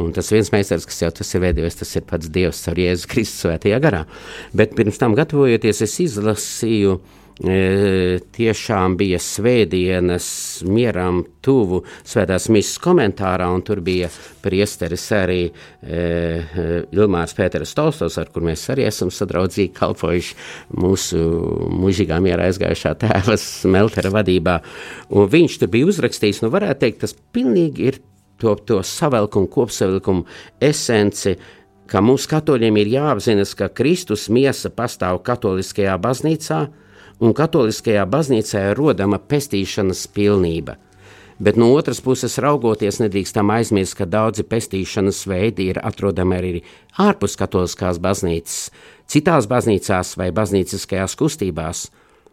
Un 0.00 0.12
tas 0.16 0.32
viens 0.32 0.52
meistars, 0.52 0.88
kas 0.88 1.04
jau 1.04 1.12
tas 1.20 1.34
ir 1.36 1.44
veidojis, 1.44 1.78
tas 1.82 1.94
ir 1.96 2.08
pats 2.08 2.32
Dievs 2.32 2.64
caur 2.64 2.80
Jēzus 2.80 3.08
Kristus 3.08 3.44
svētajā 3.44 3.78
garā. 3.84 4.04
Bet 4.56 4.76
pirms 4.76 5.00
tam 5.00 5.16
gatavojoties, 5.16 5.84
es 5.84 6.00
izlasīju 6.04 6.98
tiešām 7.38 8.96
bija 8.98 9.20
svētdienas 9.22 10.28
mieram 10.66 11.20
tuvu 11.44 11.84
svētās 12.02 12.48
misijas 12.50 12.80
komentārā, 12.82 13.46
un 13.54 13.62
tur 13.62 13.78
bija 13.84 14.08
priesteris 14.42 15.04
arī 15.14 15.44
e, 15.46 15.52
e 15.92 16.64
Ilmārs 16.96 17.36
Pēteris 17.38 17.76
Tolstos, 17.78 18.18
ar 18.18 18.32
kur 18.34 18.42
mēs 18.48 18.64
arī 18.74 18.88
esam 18.88 19.12
sadraudzīgi 19.14 19.70
kalpojuši 19.76 20.34
mūsu 20.82 21.22
mūžīgā 21.78 22.18
mierā 22.24 22.48
aizgājušā 22.50 22.96
tēva 23.04 23.38
Smeltera 23.38 24.10
vadībā, 24.18 24.58
un 25.14 25.30
viņš 25.30 25.60
tur 25.62 25.70
bija 25.76 25.92
uzrakstījis, 25.92 26.42
nu 26.42 26.50
varētu 26.54 26.82
teikt, 26.82 27.04
tas 27.06 27.14
pilnīgi 27.14 27.86
ir 27.92 28.00
to, 28.42 28.56
to 28.66 28.80
savelkumu, 28.82 29.46
kopsavilkumu 29.54 30.26
esenci, 30.62 31.36
ka 31.88 32.02
mums 32.02 32.26
katoļiem 32.30 32.82
ir 32.82 32.92
jāapzinas, 32.98 33.54
ka 33.54 33.70
Kristus 33.70 34.26
miesa 34.32 34.74
pastāv 34.74 35.22
katoliskajā 35.26 35.94
baznīcā, 36.02 36.66
un 37.20 37.34
katoliskajā 37.34 38.04
baznīcā 38.08 38.68
ir 38.70 38.78
rodama 38.78 39.18
pestīšanas 39.18 40.06
pilnība. 40.14 40.76
Bet 41.38 41.54
no 41.54 41.68
otras 41.70 42.00
puses, 42.02 42.34
raugoties, 42.42 42.98
nedrīkstam 42.98 43.52
aizmirst, 43.54 43.94
ka 44.00 44.08
daudzi 44.10 44.42
pestīšanas 44.42 45.20
veidi 45.30 45.68
ir 45.70 45.78
atrodami 45.78 46.34
arī 46.34 46.52
ārpus 46.98 47.38
katoliskās 47.38 48.00
baznīcas, 48.02 48.72
citās 49.06 49.46
baznīcās 49.46 50.16
vai 50.18 50.32
baznīciskajās 50.34 51.14
kustībās. 51.18 51.84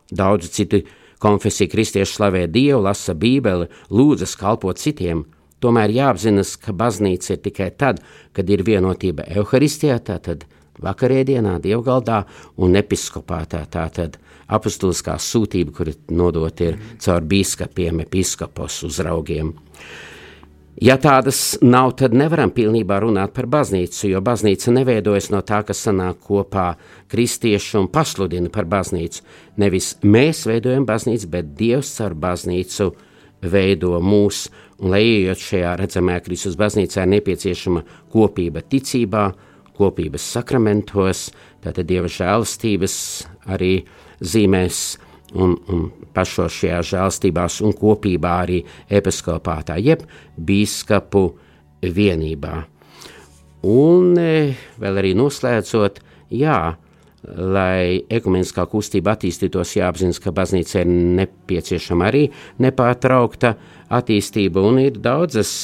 Daudzi 0.10 0.50
citi 0.58 0.82
konfesiju 1.22 1.70
kristieši 1.70 2.18
slavē 2.18 2.48
Dievu, 2.50 2.82
lasa 2.88 3.14
Bībeli, 3.14 3.70
lūdzas 3.94 4.34
kalpot 4.42 4.82
citiem. 4.82 5.28
Tomēr 5.62 5.94
jāapzinas, 5.94 6.58
ka 6.58 6.74
baznīca 6.74 7.38
ir 7.38 7.44
tikai 7.46 7.70
tad, 7.78 8.02
kad 8.34 8.50
ir 8.50 8.66
vienotība 8.66 9.30
evaharistijā, 9.30 10.00
tātad 10.02 10.48
vakarēdienā, 10.82 11.60
dievgaldā 11.62 12.24
un 12.58 12.76
episkopātā, 12.82 13.64
tātad 13.70 14.18
apustuliskā 14.48 15.18
sūtība, 15.22 15.74
kur 15.74 15.92
nodot 16.14 16.62
ir 16.62 16.78
caur 17.02 17.26
biskupiem, 17.26 18.04
episkopos 18.06 18.84
uzraugiem. 18.88 19.54
Ja 20.84 20.98
tādas 21.00 21.56
nav, 21.64 21.94
tad 21.96 22.12
nevaram 22.12 22.52
pilnībā 22.52 22.98
runāt 23.00 23.32
par 23.38 23.48
baznīcu, 23.48 24.10
jo 24.12 24.20
baznīca 24.20 24.74
neveidojas 24.76 25.30
no 25.32 25.40
tā, 25.40 25.62
kas 25.64 25.86
sanāk 25.88 26.20
kopā 26.28 26.74
kristieši 27.12 27.78
un 27.80 27.88
pasludina 27.88 28.52
par 28.52 28.68
baznīcu. 28.68 29.24
Nevis 29.64 29.94
mēs 30.04 30.44
veidojam 30.50 30.84
baznīcu, 30.88 31.32
bet 31.32 31.56
Dievs 31.56 31.94
caur 31.96 32.18
baznīcu 32.20 32.90
veido 33.46 33.96
mūs, 34.04 34.50
un 34.84 34.92
lai 34.92 35.06
ieejot 35.08 35.48
šajā 35.48 35.76
redzamajā 35.80 36.26
Kristus 36.28 36.60
baznīcā, 36.60 37.06
ir 37.06 37.14
nepieciešama 37.14 37.86
kopība 38.12 38.60
ticībā, 38.60 39.30
kopības 39.80 40.28
sakramentos, 40.36 41.30
tātad 41.64 41.88
Dieva 41.88 42.12
žēlastības 42.12 42.98
arī 43.56 43.78
uh, 43.80 44.05
zīmēs 44.22 44.84
un, 45.36 45.56
un 45.72 45.90
pašos 46.16 46.54
šajā 46.62 46.80
žēlstībās 46.92 47.60
un 47.66 47.76
kopībā 47.76 48.38
arī 48.46 48.62
episkopātā, 48.88 49.78
jeb 49.82 50.06
bīskapu 50.38 51.26
vienībā. 51.96 52.56
Un 53.66 54.18
e, 54.22 54.56
vēl 54.82 55.02
arī 55.02 55.14
noslēdzot, 55.18 56.02
jā, 56.38 56.60
lai 57.26 58.04
ekumeniskā 58.14 58.68
kustība 58.70 59.16
attīstītos, 59.16 59.74
jāapzinās, 59.80 60.22
ka 60.22 60.34
baznīca 60.36 60.84
ir 60.84 60.92
nepieciešama 61.22 62.12
arī 62.12 62.28
nepārtraukta 62.62 63.56
attīstība, 63.98 64.62
un 64.62 64.84
ir 64.84 65.00
daudzas 65.02 65.56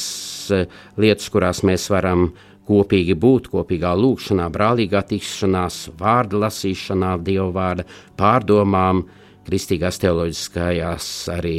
e, 0.50 0.64
lietas, 0.98 1.30
kurās 1.30 1.62
mēs 1.66 1.86
varam 1.94 2.26
uh, 2.26 2.51
kopīgi 2.72 3.16
būt, 3.18 3.50
kopīgā 3.52 3.92
lūkšanā, 3.98 4.48
brālīgā 4.52 5.02
tikšanās, 5.10 5.90
vārda 6.00 6.46
lasīšanā, 6.46 7.16
dievu 7.26 7.50
vārda 7.54 7.84
pārdomām, 8.18 9.04
kristīgās 9.46 9.98
teoloģiskajās 10.02 11.06
arī 11.34 11.58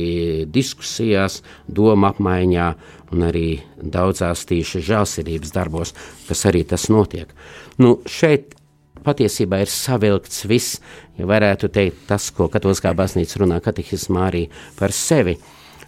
diskusijās, 0.54 1.42
doma 1.68 2.14
apmaiņā 2.14 2.68
un 3.14 3.26
arī 3.28 3.48
daudzās 3.78 4.46
tīša 4.50 4.84
žālsirdības 4.88 5.54
darbos, 5.56 5.94
kas 6.30 6.46
arī 6.50 6.64
tas 6.68 6.88
notiek. 6.92 7.34
Nu, 7.82 7.98
šeit 8.10 8.56
patiesībā 9.04 9.60
ir 9.64 9.72
savilkts 9.72 10.46
viss, 10.50 10.80
ja 11.20 11.28
varētu 11.30 11.70
teikt 11.74 12.08
tas, 12.10 12.30
ko 12.32 12.48
katoliskā 12.52 12.94
baznīca 12.98 13.44
runā 13.44 13.60
katehismā 13.64 14.30
arī 14.30 14.46
par 14.80 14.96
sevi, 14.96 15.36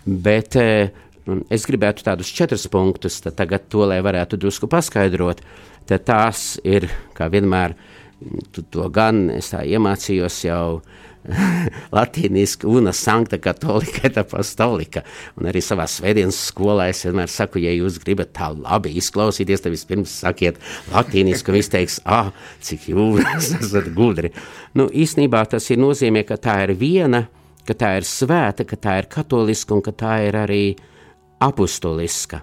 bet 0.06 0.60
eh, 0.60 0.92
Un 1.26 1.42
es 1.50 1.64
gribētu 1.66 2.06
tādus 2.06 2.30
četrus 2.30 2.68
punktus, 2.70 3.18
tad 3.26 3.40
tagad 3.40 3.66
to, 3.74 3.82
lai 3.90 3.98
varētu 4.06 4.38
drusku 4.38 4.70
paskaidrot, 4.70 5.42
tad 5.90 6.06
tās 6.06 6.60
ir, 6.62 6.86
kā 7.18 7.32
vienmēr, 7.34 7.74
tu, 8.54 8.62
to 8.70 8.86
gan 8.94 9.32
es 9.34 9.50
tā 9.50 9.64
iemācījos 9.66 10.38
jau 10.46 10.68
latīniski 11.98 12.70
una 12.70 12.94
sankta 12.94 13.40
katolika 13.42 14.06
et 14.06 14.22
apostolika, 14.22 15.02
un 15.42 15.50
arī 15.50 15.66
savā 15.66 15.90
svētdienas 15.90 16.44
skolā 16.52 16.92
es 16.94 17.02
vienmēr 17.08 17.34
saku, 17.34 17.64
ja 17.66 17.74
jūs 17.74 17.98
gribat 18.06 18.36
tā 18.38 18.54
labi 18.54 18.94
izklausīties, 19.02 19.66
tad 19.66 19.74
vispirms 19.74 20.14
sakiet 20.22 20.62
latīniski, 20.94 21.50
un 21.50 21.58
viss 21.58 21.74
teiks, 21.74 22.00
ah, 22.06 22.30
cik 22.62 22.92
jūs 22.94 23.26
esat 23.64 23.90
gudri. 23.98 24.30
Nu, 24.78 24.92
īstenībā 24.94 25.48
tas 25.50 25.74
ir 25.74 25.82
nozīmē, 25.82 26.22
ka 26.30 26.38
tā 26.38 26.62
ir 26.68 26.78
viena, 26.78 27.26
ka 27.66 27.74
tā 27.74 27.96
ir 27.98 28.06
svēta, 28.06 28.62
ka 28.70 28.78
tā 28.78 29.00
ir 29.02 29.10
katoliska, 29.10 29.74
un 29.74 29.82
ka 29.82 29.98
tā 29.98 30.20
ir 30.28 30.38
arī 30.38 30.66
uh, 30.76 30.92
apustuliska. 31.46 32.42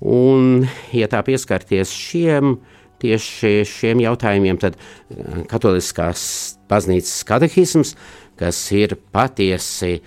Un, 0.00 0.66
ja 0.92 1.08
tā 1.08 1.22
pieskarties 1.24 1.92
šiem, 1.94 2.56
tieši 3.00 3.62
šiem 3.68 4.02
jautājumiem, 4.04 4.60
tad 4.60 4.76
eh, 4.76 5.42
katoliskās 5.50 6.20
baznīcas 6.70 7.24
katehisms, 7.28 7.94
kas 8.36 8.60
ir 8.76 8.96
patiesi 9.12 10.00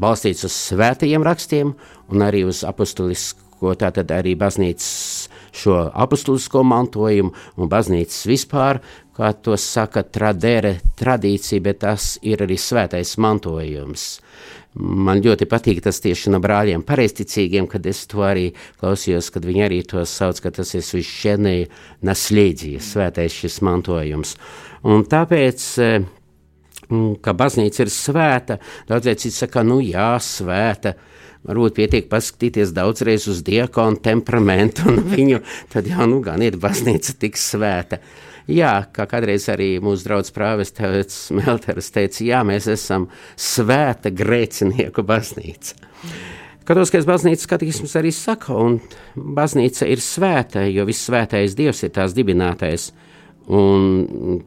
balstīts 0.00 0.46
uz 0.48 0.56
svētajiem 0.70 1.22
rakstiem 1.22 1.72
un 2.10 2.26
arī 2.26 2.42
uz 2.48 2.64
apustulisko, 2.66 3.74
tātad 3.78 4.10
arī 4.14 4.34
baznīcas 4.38 5.30
šo 5.54 5.78
apustulisko 5.94 6.64
mantojumu 6.66 7.30
un 7.56 7.70
baznīcas 7.70 8.24
vispār, 8.26 8.80
kā 9.14 9.30
to 9.38 9.54
saka 9.60 10.02
tradere, 10.02 10.80
tradīcija, 10.98 11.62
bet 11.62 11.84
tas 11.84 12.16
ir 12.26 12.42
arī 12.42 12.58
svētais 12.58 13.14
mantojums. 13.22 14.18
Man 14.74 15.20
ļoti 15.22 15.46
patīk 15.46 15.78
tas 15.84 16.00
tieši 16.02 16.32
no 16.34 16.40
brāļiem 16.42 16.82
pareizticīgiem, 16.82 17.68
kad 17.70 17.84
es 17.86 18.00
to 18.10 18.24
arī 18.26 18.48
klausījos, 18.80 19.28
kad 19.30 19.46
viņi 19.46 19.62
arī 19.68 19.78
to 19.86 20.02
sauc, 20.02 20.40
ka 20.42 20.50
tas 20.56 20.74
ir 20.74 20.82
svišķenēji 20.82 21.68
naslēdzija, 22.02 22.82
svētais 22.82 23.36
šis 23.38 23.60
mantojums. 23.62 24.34
Un 24.90 25.06
tāpēc, 25.06 25.68
eh, 25.78 26.08
ka 27.22 27.36
baznīca 27.38 27.86
ir 27.86 27.92
svēta, 27.94 28.58
daudzreiz 28.88 29.22
citi 29.22 29.36
saka, 29.36 29.62
nu 29.62 29.78
jā, 29.78 30.18
svēta, 30.18 30.96
varbūt 31.46 31.78
pietiek 31.78 32.10
paskatīties 32.10 32.74
daudzreiz 32.74 33.28
uz 33.30 33.44
diakonu 33.46 34.02
temperamentu 34.02 34.86
un 34.90 35.02
viņu, 35.06 35.42
tad 35.70 35.86
jau, 35.86 36.08
nu 36.10 36.18
gan 36.24 36.42
ir 36.42 36.58
baznīca 36.58 37.14
tik 37.14 37.38
svēta. 37.38 38.02
Jā, 38.50 38.72
kā 38.94 39.06
kādreiz 39.10 39.48
arī 39.52 39.74
mūsu 39.84 40.08
draugs 40.08 40.32
prāves 40.34 40.72
Melteris 41.38 41.90
teica, 41.94 42.24
jā, 42.24 42.44
mēs 42.46 42.68
esam 42.70 43.08
svēta 43.36 44.12
grēcinieku 44.14 45.04
baznīca. 45.06 45.76
Katoliskais 46.64 47.04
baznīcas 47.04 47.44
skatīsms 47.44 47.92
arī 48.00 48.08
saka, 48.14 48.54
un 48.56 48.78
baznīca 49.14 49.84
ir 49.92 50.00
svēta, 50.00 50.62
jo 50.72 50.86
viss 50.88 51.04
svētais 51.10 51.56
Dievs 51.58 51.82
ir 51.84 51.92
tās 51.92 52.14
dibinātais. 52.16 52.88
Un 53.52 54.40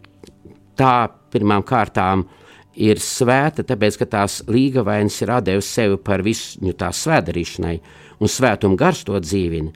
tā 0.78 0.96
pirmām 1.30 1.62
kārtām 1.62 2.26
ir 2.74 2.98
svēta, 3.02 3.62
tāpēc, 3.66 4.00
ka 4.02 4.10
tās 4.10 4.40
līgavainas 4.50 5.22
ir 5.22 5.34
devis 5.46 5.70
sevi 5.70 5.98
par 6.02 6.26
visu 6.26 6.74
tās 6.74 7.04
svētdarīšanai, 7.06 7.76
un 8.18 8.34
svētumu 8.34 8.78
gars 8.78 9.04
to 9.06 9.22
dzīvina. 9.22 9.74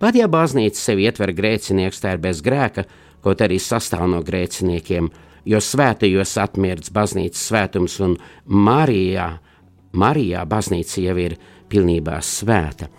Pat 0.00 0.14
ja 0.16 0.30
baznīca 0.30 0.78
sevi 0.78 1.04
ietver 1.10 1.34
grēcinieks, 1.36 2.00
tā 2.00 2.14
ir 2.14 2.22
bez 2.22 2.38
grēka, 2.40 2.86
kaut 3.24 3.42
arī 3.44 3.58
sastāv 3.60 4.06
no 4.10 4.22
grēciniekiem, 4.26 5.10
jo 5.48 5.60
svētajos 5.64 6.36
atmirdz 6.42 6.92
baznīcas 6.94 7.48
svētums, 7.50 7.98
un 8.04 8.16
Marijā, 8.46 9.32
Marijā 9.92 10.44
baznīca 10.48 11.02
jau 11.04 11.18
ir 11.20 11.36
pilnībā 11.70 12.20
svēta. 12.24 12.90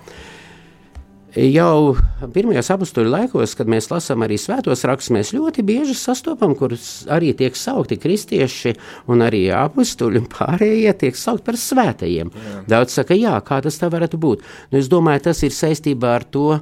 Jau 1.31 1.93
pirmajos 2.35 2.67
apakstuļu 2.73 3.07
laikos, 3.07 3.53
kad 3.55 3.69
mēs 3.71 3.85
lasām 3.87 4.25
arī 4.25 4.35
svētos 4.41 4.83
rakstus, 4.83 5.13
mēs 5.15 5.29
ļoti 5.31 5.63
bieži 5.63 5.95
sastopam, 5.95 6.57
kurus 6.59 7.05
arī 7.07 7.29
tiek 7.39 7.55
saukti 7.55 7.95
kristieši, 8.03 8.73
un 9.07 9.23
arī 9.23 9.45
apakstuļi 9.55 10.19
un 10.19 10.27
pārējie 10.33 10.91
tiek 11.05 11.15
saukti 11.15 11.47
par 11.47 11.59
svētajiem. 11.61 12.33
Jā. 12.35 12.57
Daudz 12.73 12.97
saka, 12.99 13.15
jā, 13.15 13.37
kā 13.47 13.61
tas 13.63 13.79
tā 13.79 13.87
varētu 13.93 14.19
būt. 14.19 14.43
Nu, 14.73 14.81
es 14.81 14.91
domāju, 14.91 15.29
tas 15.29 15.39
ir 15.47 15.55
saistībā 15.55 16.17
ar 16.19 16.27
to, 16.27 16.59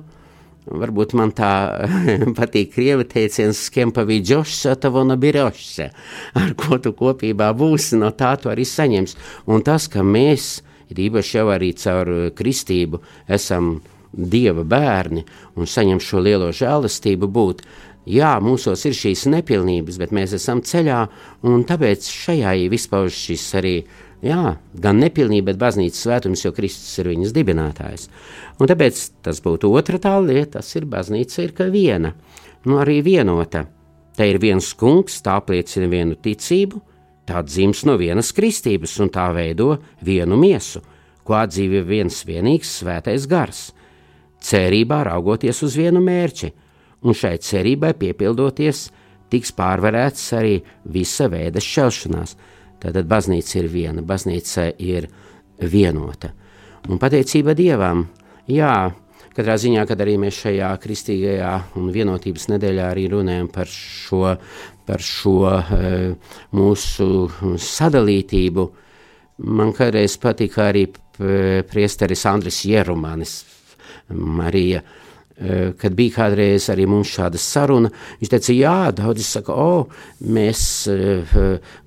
Varbūt 0.70 1.16
man 1.18 1.32
tā 1.34 1.52
patīk 2.38 2.74
krievi 2.76 3.08
teiciens, 3.10 3.58
skempavī 3.70 4.20
džošs, 4.22 4.68
tavona 4.82 5.18
birošs, 5.18 5.76
ar 6.38 6.56
ko 6.60 6.78
tu 6.82 6.94
kopībā 6.98 7.50
būsi, 7.58 7.98
no 7.98 8.12
tā 8.14 8.36
tu 8.42 8.52
arī 8.54 8.68
saņems. 8.70 9.16
Un 9.50 9.66
tas, 9.66 9.90
ka 9.90 10.06
mēs 10.06 10.60
ir 10.90 11.04
īpaši 11.10 11.38
jau 11.38 11.48
arī 11.54 11.74
caur 11.78 12.14
eh, 12.14 12.30
kristību, 12.36 13.02
esam 13.30 13.78
dieva 14.10 14.66
bērni 14.66 15.24
un 15.58 15.70
saņem 15.70 16.02
šo 16.02 16.24
lielo 16.26 16.50
žēlastību 16.56 17.30
būt. 17.30 17.64
Jā, 18.10 18.38
mūsos 18.42 18.86
ir 18.90 18.96
šīs 18.98 19.28
nepilnības, 19.30 20.00
bet 20.02 20.14
mēs 20.16 20.34
esam 20.34 20.64
ceļā, 20.66 21.04
un 21.46 21.66
tāpēc 21.68 22.08
šajā 22.10 22.56
izpauž 22.74 23.14
šis 23.14 23.44
arī, 23.60 23.76
jā, 24.26 24.58
gan 24.74 25.00
nepilnība, 25.02 25.52
bet 25.52 25.62
baznīcas 25.62 26.04
svētums, 26.06 26.44
jo 26.46 26.54
Kristus 26.56 27.00
ir 27.02 27.12
viņas 27.12 27.34
dibinātājs. 27.36 28.10
Un 28.60 28.70
tāpēc 28.72 29.02
tas 29.26 29.42
būtu 29.46 29.72
otra 29.72 30.00
tā 30.02 30.18
lieta, 30.24 30.60
tas 30.60 30.76
ir 30.76 30.88
baznīca 30.90 31.44
ir 31.46 31.56
kā 31.58 31.70
viena, 31.74 32.14
nu 32.66 32.80
arī 32.84 33.02
vienota. 33.06 33.66
Te 34.20 34.28
ir 34.28 34.40
viens 34.42 34.74
kungs, 34.76 35.22
tā 35.24 35.38
apliecina 35.40 35.88
vienu 35.88 36.18
ticību, 36.20 36.82
Tā 37.30 37.44
dzims 37.46 37.84
no 37.86 37.94
vienas 38.02 38.32
kristības 38.34 38.96
un 39.04 39.12
tā 39.14 39.28
veido 39.36 39.76
vienu 40.02 40.38
miesu, 40.42 40.80
ko 41.22 41.36
atdzīvi 41.38 41.84
viens 41.86 42.24
vienīgs 42.26 42.72
svētais 42.80 43.28
gars, 43.30 43.60
cerībā 44.42 45.04
raugoties 45.06 45.62
uz 45.68 45.76
vienu 45.78 46.02
mērķi, 46.02 46.50
un 47.06 47.14
šai 47.14 47.36
cerībai 47.46 47.92
piepildoties, 48.02 48.88
tiks 49.30 49.54
pārvarēts 49.54 50.24
arī 50.40 50.56
visa 50.90 51.30
veida 51.30 51.62
šķelšanās. 51.62 52.34
Tātad 52.80 53.08
baznīca 53.10 53.60
ir 53.60 53.68
viena, 53.72 54.04
baznīca 54.06 54.70
ir 54.80 55.10
vienota. 55.60 56.32
Un 56.90 57.00
pateicība 57.02 57.56
Dievam, 57.58 58.06
jā, 58.48 58.90
Katrā 59.30 59.56
ziņā, 59.62 59.86
kad 59.88 60.02
arī 60.04 60.18
mēs 60.20 60.36
šajā 60.42 60.70
kristīgajā 60.84 61.52
un 61.80 61.92
vienotības 61.96 62.50
nedēļā 62.50 62.88
arī 62.92 63.06
runājam 63.14 63.48
par 63.54 63.70
šo, 63.72 64.34
par 64.90 65.04
šo 65.06 65.36
e, 65.54 65.92
mūsu 66.58 67.08
sadalītību, 67.64 68.66
man 69.48 69.72
kādreiz 69.78 70.18
patika 70.20 70.66
arī 70.74 70.88
priesteris 71.70 72.26
Andris 72.28 72.64
Jerumanis, 72.68 73.38
Marija 74.10 74.82
Eh, 74.82 75.09
kad 75.80 75.94
bija 75.96 76.18
kādreiz 76.18 76.66
arī 76.72 76.84
mums 76.90 77.14
šāda 77.16 77.40
saruna, 77.40 77.92
viņš 78.20 78.32
teica, 78.34 78.56
jā, 78.56 78.76
daudzi 78.96 79.24
saka, 79.24 79.56
o, 79.56 79.86
mēs 80.36 80.62
eh, 80.92 81.38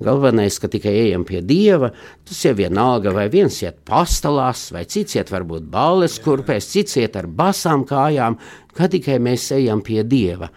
galvenais, 0.01 0.57
ka 0.57 0.71
tikai 0.73 0.95
ejam 1.03 1.27
pie 1.29 1.43
Dieva, 1.45 1.93
tas 2.25 2.41
jau 2.47 2.55
vienalga, 2.57 3.12
vai 3.12 3.27
viens 3.33 3.59
iet 3.61 3.83
pastalās, 3.88 4.71
vai 4.73 4.87
cits 4.88 5.19
iet 5.19 5.33
varbūt 5.33 5.69
balles 5.73 6.17
kurpēs, 6.25 6.71
cits 6.73 6.97
iet 7.03 7.19
ar 7.21 7.29
basām 7.29 7.85
kājām, 7.88 8.38
kad 8.73 8.95
tikai 8.95 9.21
mēs 9.21 9.51
ejam 9.59 9.85
pie 9.85 10.01
Dieva. 10.01 10.49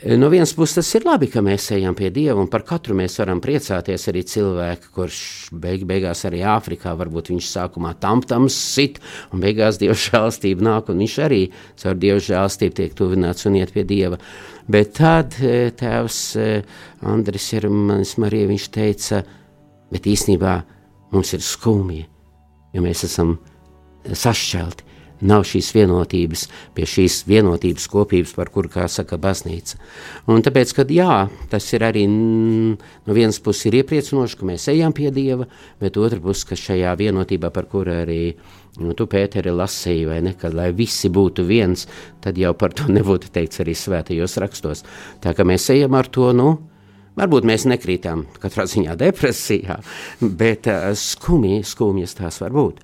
No 0.00 0.30
vienas 0.32 0.54
puses, 0.56 0.78
tas 0.78 0.94
ir 0.96 1.04
labi, 1.04 1.26
ka 1.28 1.42
mēs 1.44 1.66
ejam 1.76 1.92
pie 1.92 2.08
Dieva, 2.08 2.38
un 2.40 2.46
par 2.48 2.62
katru 2.64 2.94
mēs 2.96 3.18
varam 3.20 3.42
priecāties. 3.44 4.06
Arī 4.08 4.22
cilvēki, 4.24 4.88
kurš 4.96 5.18
beig, 5.52 5.84
beigās 5.84 6.24
arī 6.24 6.40
Āfrikā, 6.48 6.94
varbūt 6.96 7.28
viņš 7.28 7.48
sākumā 7.50 7.92
tam 8.00 8.22
tam 8.24 8.48
sit, 8.48 8.96
un 9.28 9.44
beigās 9.44 9.76
Dieva 9.82 9.98
žēlstība 10.06 10.64
nāk, 10.64 10.88
un 10.88 11.04
viņš 11.04 11.18
arī 11.26 11.42
caur 11.82 12.00
Dieva 12.00 12.24
žēlstību 12.30 12.78
tiek 12.80 12.96
tuvināts 12.96 13.44
un 13.50 13.60
iet 13.60 13.76
pie 13.76 13.84
Dieva. 13.84 14.16
Bet 14.72 14.96
tad 14.96 15.36
e, 15.44 15.68
tēvs 15.76 16.20
e, 16.40 16.50
Andris 17.04 17.52
ir 17.58 17.68
manis 17.68 18.16
Marija, 18.16 18.48
viņš 18.48 18.70
teica, 18.72 19.20
bet 19.92 20.08
īstenībā 20.08 20.62
mums 21.12 21.36
ir 21.36 21.44
skumji, 21.44 22.06
jo 22.72 22.88
mēs 22.88 23.04
esam 23.04 23.36
sašķelti 24.08 24.89
nav 25.26 25.44
šīs 25.48 25.70
vienotības, 25.76 26.46
pie 26.76 26.86
šīs 26.88 27.22
vienotības 27.28 27.88
kopības, 27.92 28.34
par 28.36 28.50
kuru, 28.52 28.70
kā 28.72 28.86
saka, 28.90 29.18
baznīca. 29.20 29.78
Un 30.30 30.44
tāpēc, 30.44 30.72
kad 30.76 30.92
jā, 30.94 31.26
tas 31.52 31.66
ir 31.76 31.84
arī 31.86 32.06
no 32.10 33.16
vienas 33.16 33.40
puses 33.42 33.68
ir 33.68 33.80
iepriecinoši, 33.82 34.38
ka 34.40 34.48
mēs 34.48 34.68
ejam 34.72 34.94
pie 34.96 35.10
Dieva, 35.14 35.48
bet 35.82 36.00
otra 36.00 36.20
puse, 36.22 36.46
ka 36.48 36.58
šajā 36.58 36.94
vienotībā, 37.00 37.52
par 37.54 37.68
kuru 37.70 37.94
arī 38.02 38.22
nu, 38.80 38.94
tu, 38.96 39.06
Pēteri, 39.10 39.52
lasīji, 39.54 40.08
vai 40.08 40.20
ne, 40.24 40.34
kad 40.38 40.54
lai 40.56 40.70
visi 40.76 41.10
būtu 41.12 41.44
viens, 41.48 41.86
tad 42.24 42.38
jau 42.40 42.54
par 42.56 42.74
to 42.76 42.88
nebūtu 42.96 43.32
teikts 43.34 43.64
arī 43.64 43.76
svētajos 43.76 44.40
rakstos. 44.42 44.84
Tā 45.22 45.36
kā 45.36 45.46
mēs 45.46 45.70
ejam 45.74 45.98
ar 45.98 46.10
to, 46.10 46.32
nu, 46.36 46.50
Varbūt 47.18 47.44
mēs 47.44 47.66
nekrītām 47.68 48.22
katrā 48.40 48.64
ziņā 48.70 48.94
depresijā, 48.96 49.80
bet 50.40 50.68
uh, 50.70 50.92
skumji, 50.96 51.64
skumjas 51.66 52.14
tās 52.16 52.38
var 52.40 52.54
būt. 52.54 52.78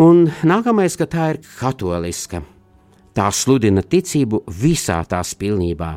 Un 0.00 0.30
nākamais, 0.48 0.94
ka 0.96 1.04
tā 1.04 1.24
ir 1.34 1.38
katoliska. 1.58 2.38
Tā 3.12 3.26
sludina 3.36 3.82
ticību 3.84 4.46
visā 4.48 4.96
tās 5.04 5.34
pilnībā. 5.36 5.90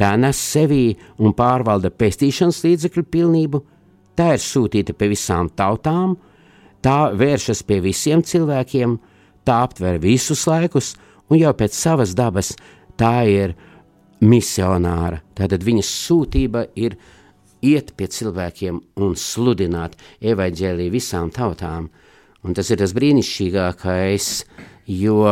Tā 0.00 0.14
nes 0.16 0.38
sevī 0.40 0.94
un 1.20 1.34
pārvalda 1.36 1.90
pestīšanas 1.92 2.62
līdzekļu 2.64 3.04
pilnību, 3.12 3.60
tā 4.16 4.30
ir 4.38 4.40
sūtīta 4.40 4.94
pie 4.96 5.10
visām 5.12 5.50
tautām, 5.52 6.14
tā 6.80 7.10
vēršas 7.12 7.60
pie 7.68 7.82
visiem 7.84 8.22
cilvēkiem, 8.24 8.96
tā 9.44 9.58
aptver 9.66 10.00
visus 10.00 10.46
laikus, 10.48 10.94
un 11.28 11.42
jau 11.42 11.52
pēc 11.52 11.76
savas 11.76 12.14
dabas 12.16 12.54
tā 12.96 13.26
ir 13.28 13.52
misionāra. 14.24 15.20
Tātad 15.36 15.66
viņas 15.68 15.90
sūtība 16.06 16.64
ir 16.80 16.96
iet 17.60 17.92
pie 17.92 18.08
cilvēkiem 18.08 18.80
un 19.04 19.14
sludināt 19.20 20.00
evaņģēlīju 20.24 20.96
visām 20.96 21.28
tautām. 21.34 21.90
Un 22.44 22.56
tas 22.56 22.68
ir 22.70 22.80
tas 22.82 22.92
brīnišķīgākais, 22.96 24.28
jo 24.92 25.22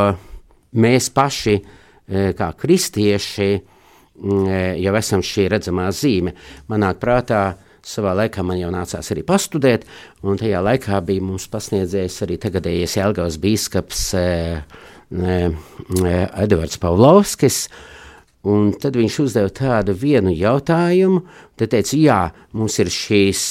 mēs 0.80 1.10
paši, 1.12 1.58
e, 1.58 2.30
kā 2.38 2.48
kristieši, 2.56 3.50
e, 3.52 4.62
jau 4.80 4.94
esam 4.96 5.20
šī 5.20 5.50
redzamā 5.52 5.90
zīme. 5.92 6.32
Manā 6.72 6.94
prātā 6.96 7.42
savā 7.84 8.14
laikā 8.16 8.44
man 8.46 8.60
jau 8.60 8.70
nācās 8.72 9.12
arī 9.12 9.24
pastudēt, 9.26 9.84
un 10.22 10.40
tajā 10.40 10.62
laikā 10.62 11.02
bija 11.04 11.24
mums 11.24 11.48
pasniedzējis 11.52 12.20
arī 12.26 12.38
tagadējais 12.40 12.96
Jelgavas 12.96 13.38
bīskaps 13.42 14.04
eh, 14.18 14.62
Edvards 15.12 16.78
Pavlovskis, 16.80 17.66
Un 18.42 18.72
tad 18.74 18.96
viņš 18.98 19.16
uzdeva 19.22 19.50
tādu 19.54 19.94
vienu 19.94 20.32
jautājumu, 20.34 21.20
tad 21.54 21.70
teica, 21.76 21.94
jā, 21.94 22.22
mums 22.58 22.74
ir 22.82 22.88
šīs, 22.90 23.42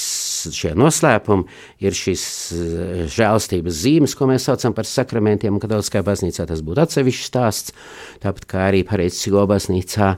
šie 0.56 0.74
noslēpumi, 0.80 1.48
ir 1.86 1.98
šīs 1.98 2.24
eh, 2.56 3.04
žēlstības 3.12 3.82
zīmes, 3.84 4.16
ko 4.18 4.30
mēs 4.32 4.50
saucam 4.50 4.76
par 4.78 4.90
sakramentiem, 4.90 5.60
katoliskajā 5.62 6.06
baznīcā 6.08 6.48
tas 6.50 6.64
būtu 6.66 6.86
atsevišķs 6.86 7.30
stāsts, 7.32 7.76
tāpat 8.24 8.48
kā 8.50 8.66
arī 8.72 8.86
pareizcīgo 8.88 9.46
baznīcā. 9.52 10.16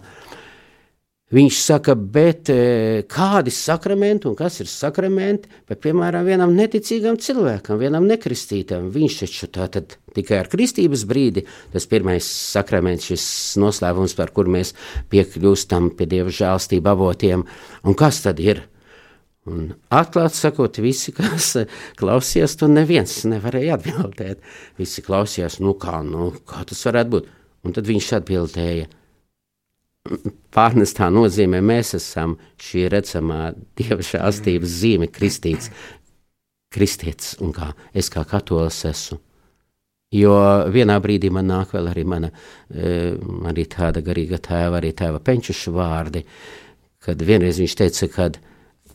Viņš 1.33 1.59
saka, 1.65 1.95
bet 1.97 2.49
e, 2.53 3.03
kādi 3.09 3.49
sakramenti 3.53 4.27
un 4.29 4.35
kas 4.37 4.59
ir 4.61 4.67
sakramenti, 4.69 5.49
bet, 5.69 5.79
piemēram, 5.81 6.27
vienam 6.27 6.51
neticīgam 6.53 7.17
cilvēkam, 7.17 7.79
vienam 7.81 8.05
nekristītam, 8.05 8.91
viņš 8.93 9.15
taču 9.23 9.49
tā 9.55 9.65
tad 9.73 9.95
tikai 10.13 10.43
ar 10.43 10.49
kristības 10.51 11.07
brīdi, 11.09 11.45
tas 11.73 11.89
pirmais 11.89 12.27
sakraments, 12.27 13.07
šis 13.09 13.25
noslēpums, 13.63 14.13
par 14.19 14.29
kur 14.35 14.51
mēs 14.51 14.75
piekļūstam 15.09 15.89
pie 15.97 16.09
Dieva 16.11 16.33
žēlstību 16.33 16.93
avotiem, 16.93 17.47
un 17.81 17.97
kas 17.97 18.21
tad 18.27 18.43
ir? 18.43 18.67
Un 19.49 19.73
atklāt 19.91 20.35
sakot, 20.37 20.77
visi, 20.79 21.11
kas 21.15 21.49
klausījās, 21.99 22.55
to 22.59 22.69
neviens 22.71 23.17
nevarēja 23.27 23.75
atbildēt. 23.75 24.43
Visi 24.79 25.03
klausījās, 25.03 25.59
nu 25.59 25.75
kā, 25.79 25.99
nu, 26.07 26.31
kā 26.47 26.63
tas 26.69 26.85
varētu 26.87 27.15
būt? 27.17 27.31
Un 27.63 27.75
tad 27.75 27.87
viņš 27.87 28.11
atbildēja– 28.19 28.89
pārnestā 30.53 31.07
nozīmē 31.13 31.61
mēs 31.63 31.93
esam 31.97 32.35
šī 32.61 32.87
redzamā 32.91 33.53
dieva 33.79 34.03
žēlstības 34.03 34.73
zīme, 34.81 35.07
kristīts, 35.11 35.69
kristietis 36.73 37.37
un 37.43 37.53
kā 37.55 37.71
es 37.95 38.09
kā 38.11 38.25
katolis 38.27 38.81
esmu. 38.89 39.19
Jo 40.13 40.33
vienā 40.69 40.99
brīdī 41.01 41.31
man 41.33 41.47
nāk 41.49 41.71
vēl 41.73 41.87
arī 41.89 42.03
mana, 42.05 42.29
e, 42.69 43.15
arī 43.49 43.65
tāda 43.65 44.03
garīga 44.05 44.37
tēva, 44.37 44.77
arī 44.77 44.91
tēva 44.93 45.23
penčuša 45.23 45.73
vārdi, 45.73 46.21
kad 47.01 47.23
vienreiz 47.25 47.57
viņš 47.63 47.77
teica, 47.79 48.09
ka 48.13 48.27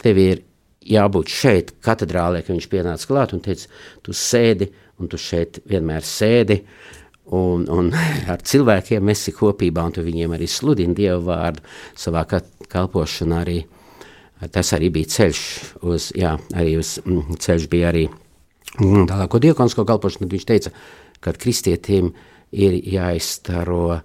tev 0.03 0.21
ir 0.23 0.45
jābūt 0.89 1.33
šeit 1.33 1.73
katedrālē, 1.85 2.43
ka 2.45 2.55
viņš 2.55 2.69
pienāca 2.71 3.11
klāt 3.11 3.35
un 3.37 3.43
teica, 3.45 3.69
tu 4.03 4.15
sēdi 4.17 4.71
un 4.99 5.11
tu 5.11 5.19
šeit 5.21 5.61
vienmēr 5.69 6.07
sēdi, 6.07 6.59
un, 7.37 7.67
un 7.71 7.91
ar 8.33 8.43
cilvēkiem 8.43 9.13
esi 9.13 9.35
kopībā, 9.37 9.85
un 9.89 9.97
tu 9.97 10.05
viņiem 10.07 10.37
arī 10.37 10.49
sludini 10.51 10.97
Dievu 10.97 11.27
vārdu 11.29 11.65
savā 11.99 12.25
kalpošanā 12.29 13.43
arī. 13.45 13.59
Tas 14.55 14.71
arī 14.77 14.93
bija 14.95 15.11
ceļš 15.11 15.39
uz, 15.91 16.13
jā, 16.15 16.37
arī 16.55 16.77
uz 16.79 16.95
mm, 17.03 17.39
ceļš 17.43 17.65
bija 17.71 17.89
arī 17.91 18.05
mm, 18.07 19.09
tālāko 19.11 19.41
diekonsko 19.43 19.83
kalpošanu, 19.89 20.29
tad 20.29 20.37
viņš 20.37 20.45
teica, 20.47 20.73
ka 21.19 21.35
kristietim 21.35 22.13
ir 22.55 22.77
jāizstaro 22.87 23.99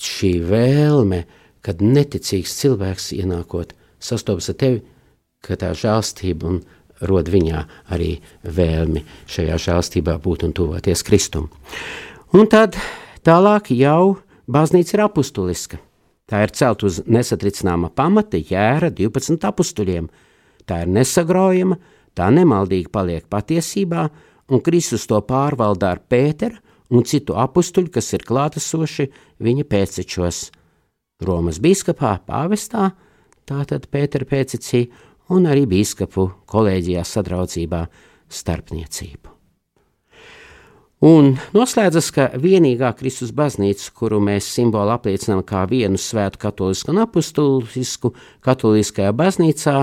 šī 0.00 0.32
vēlme, 0.48 1.22
kad 1.62 1.84
neticīgs 1.84 2.56
cilvēks 2.58 3.12
ienākot 3.20 3.76
sastopas 4.00 4.50
ar 4.52 4.58
tevi, 4.60 4.80
ka 5.44 5.56
tā 5.60 5.72
žēlstība 5.76 6.48
un 6.48 6.60
rod 7.08 7.30
viņā 7.32 7.62
arī 7.94 8.16
vēlmi 8.44 9.04
šajā 9.30 9.58
žēlstībā 9.66 10.18
būt 10.20 10.44
un 10.48 10.56
tuvoties 10.56 11.04
Kristum. 11.06 11.48
Un 12.36 12.48
tad 12.50 12.76
tālāk 13.26 13.72
jau 13.74 14.18
baznīca 14.50 14.96
ir 14.96 15.04
apustuliska. 15.06 15.80
Tā 16.30 16.44
ir 16.46 16.52
celt 16.54 16.84
uz 16.86 17.00
nesatricināma 17.10 17.90
pamata 17.90 18.38
jēra 18.38 18.92
12 18.94 19.46
apstuļiem. 19.48 20.06
Tā 20.68 20.84
ir 20.84 20.92
nesagraujama, 20.94 21.80
tā 22.14 22.28
nemaldīgi 22.30 22.92
paliek 22.92 23.24
patiesībā, 23.26 24.06
un 24.50 24.62
Kristus 24.62 25.08
to 25.10 25.18
pārvalda 25.26 25.90
ar 25.96 26.02
Pēteru 26.06 26.60
un 26.90 27.06
citu 27.06 27.34
apstuļu, 27.38 27.90
kas 27.94 28.12
ir 28.14 28.26
klātesoši 28.26 29.08
viņa 29.42 29.66
pēcečos. 29.70 30.50
Romas 31.26 31.58
biskupā, 31.62 32.14
pāvestā, 32.26 32.92
tātad 33.50 33.90
Pētera 33.90 34.28
pēcecī, 34.28 34.86
un 35.34 35.46
arī 35.50 35.66
biskupu 35.70 36.28
kolēģijā 36.50 37.04
sadraudzībā 37.06 37.84
starpniecību. 38.30 39.36
Un 41.00 41.30
noslēdzas, 41.56 42.10
ka 42.12 42.26
vienīgā 42.36 42.90
Kristus 42.98 43.30
baznīca, 43.32 43.86
kuru 43.96 44.18
mēs 44.20 44.50
simbolu 44.52 44.92
apliecinām 44.92 45.40
kā 45.48 45.62
vienu 45.70 45.96
svētu 45.96 46.42
katolisku 46.42 46.92
un 46.92 47.00
apustulisku 47.06 48.12
katoliskajā 48.44 49.14
baznīcā, 49.16 49.78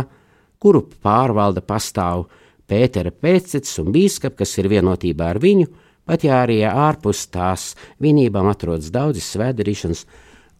kuru 0.61 0.83
pārvalda 1.01 1.65
pastāv 1.65 2.27
Pētera 2.67 3.13
pēctecis 3.15 3.79
un 3.79 3.93
bīskap, 3.95 4.35
kas 4.37 4.57
ir 4.59 4.67
vienotībā 4.69 5.31
ar 5.31 5.41
viņu, 5.41 5.71
pat 6.05 6.25
ja 6.27 6.43
arī 6.43 6.59
ārpus 6.67 7.23
tās 7.31 7.71
vienībām 8.03 8.51
atrodas 8.51 8.91
daudzi 8.93 9.23
svētdarīšanas 9.23 10.03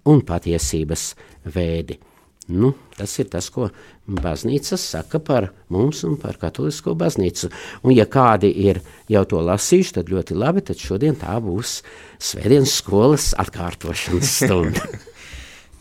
un 0.07 0.23
patiesības 0.25 1.09
veidi. 1.53 1.99
Nu, 2.47 2.71
tas 2.95 3.11
ir 3.19 3.27
tas, 3.27 3.49
ko 3.51 3.67
baznīca 4.07 4.77
saka 4.79 5.19
par 5.19 5.49
mums 5.73 6.05
un 6.07 6.15
par 6.19 6.37
katolisko 6.39 6.93
baznīcu. 6.95 7.49
Un, 7.83 7.91
ja 7.91 8.05
kādi 8.07 8.53
ir 8.69 8.79
jau 9.11 9.25
to 9.27 9.41
lasījuši, 9.43 9.97
tad 9.97 10.11
ļoti 10.13 10.37
labi, 10.37 10.63
tad 10.63 10.79
šodien 10.79 11.17
tā 11.19 11.35
būs 11.43 11.81
svētdienas 12.23 12.77
skolas 12.79 13.33
atkārtošanas 13.43 14.31
stunda. 14.39 14.85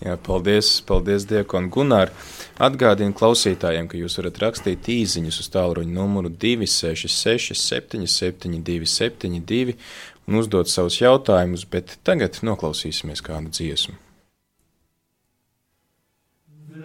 Jā, 0.02 0.16
paldies, 0.20 0.74
paldies 0.84 1.24
Diekon 1.30 1.70
Gunār. 1.72 2.10
Atgādinu 2.60 3.14
klausītājiem, 3.16 3.86
ka 3.88 4.00
jūs 4.00 4.18
varat 4.18 4.40
rakstīt 4.42 4.90
īziņus 4.92 5.38
uz 5.44 5.48
tālruņa 5.54 5.92
numuru 5.92 6.32
266 6.32 7.54
77 7.56 8.58
272 8.66 9.76
un 10.26 10.40
uzdot 10.42 10.72
savus 10.72 10.98
jautājumus, 10.98 11.64
bet 11.70 11.96
tagad 12.04 12.42
noklausīsimies 12.44 13.22
kādu 13.24 13.54
dziesmu. 13.54 13.96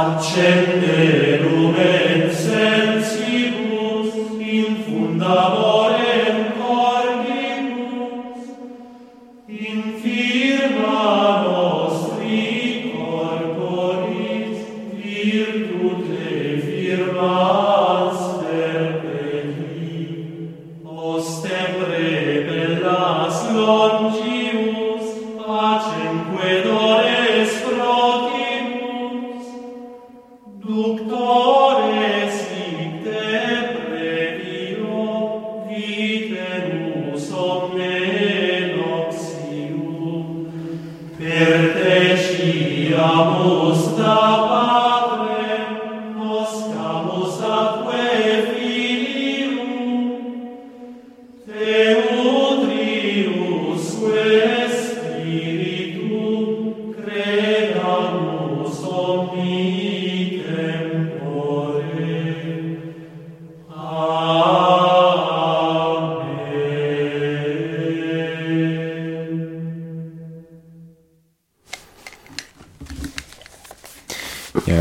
accende 0.00 1.38
lume. 1.42 2.01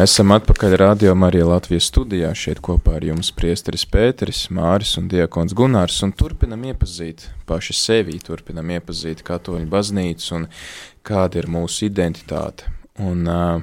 Esam 0.02 0.32
atpakaļ 0.34 0.74
Radio 0.80 1.12
Marija 1.20 1.46
Latvijas 1.46 1.86
studijā, 1.92 2.32
šeit 2.34 2.58
kopā 2.64 2.96
ar 2.98 3.04
jums 3.06 3.28
priesteris 3.38 3.84
Pēteris, 3.86 4.48
Māris 4.56 4.96
un 4.98 5.10
Diakons 5.12 5.54
Gunārs, 5.54 6.00
un 6.02 6.14
turpinam 6.18 6.64
iepazīt 6.72 7.28
paši 7.46 7.76
sevi, 7.78 8.16
turpinam 8.24 8.72
iepazīt 8.74 9.22
katoļu 9.28 9.68
baznīcu 9.70 10.34
un 10.40 10.48
kāda 11.06 11.44
ir 11.44 11.50
mūsu 11.54 11.86
identitāte. 11.92 12.72
Un 13.04 13.30
uh, 13.30 13.62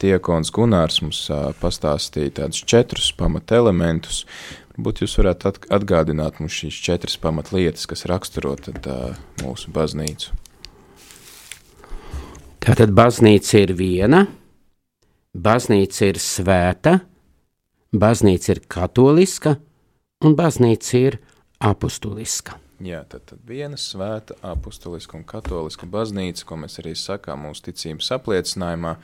Diakons 0.00 0.54
Gunārs 0.56 1.02
mums 1.04 1.26
uh, 1.28 1.50
pastāstīja 1.60 2.38
tādus 2.40 2.64
četrus 2.64 3.12
pamatelementus, 3.20 4.24
varbūt 4.78 5.04
jūs 5.04 5.20
varētu 5.20 5.56
atgādināt 5.76 6.40
mums 6.40 6.56
šīs 6.56 6.80
četras 6.88 7.20
pamatlietas, 7.20 7.84
kas 7.90 8.08
raksturo 8.08 8.56
tad 8.64 8.86
uh, 8.88 9.12
mūsu 9.44 9.76
baznīcu. 9.76 10.32
Tātad 12.64 12.96
baznīca 12.96 13.66
ir 13.66 13.76
viena, 13.76 14.28
baznīca 15.34 16.10
ir 16.10 16.18
svēta, 16.22 16.98
baznīca 17.92 18.54
ir 18.54 18.62
katoliska 18.68 19.56
un 20.24 20.34
baznīca 20.36 20.98
ir 20.98 21.20
apustuliska. 21.60 22.58
Jā, 22.80 23.02
tad, 23.04 23.26
tad 23.28 23.40
viena 23.44 23.76
svēta, 23.76 24.38
apustuliska 24.40 25.18
un 25.18 25.24
katoliska 25.28 25.86
baznīca, 25.90 26.46
ko 26.48 26.56
mēs 26.62 26.80
arī 26.80 26.94
sakām 26.96 27.44
mūsu 27.44 27.68
ticības 27.68 28.08
apliecinājumā, 28.16 28.94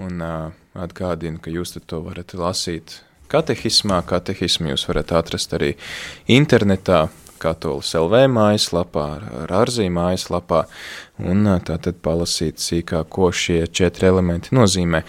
un 0.00 0.22
uh, 0.22 0.52
atgādinu, 0.78 1.40
ka 1.42 1.50
jūs 1.52 1.74
to 1.74 2.00
varat 2.04 2.36
lasīt 2.38 3.00
katehismā. 3.30 3.98
Katehismu 4.06 4.70
jūs 4.72 4.86
varat 4.88 5.12
atrast 5.18 5.52
arī 5.58 5.74
internetā, 6.30 7.08
katolis 7.40 7.92
LV 7.98 8.26
mājaslapā, 8.30 9.06
ar 9.42 9.54
ārzīm 9.62 9.96
mājaslapā, 9.98 10.64
un 11.18 11.50
tātad 11.66 12.00
palasīt 12.04 12.62
sīkāk, 12.62 13.10
ko 13.10 13.30
šie 13.34 13.64
četri 13.66 14.10
elementi 14.10 14.54
nozīmē. 14.56 15.02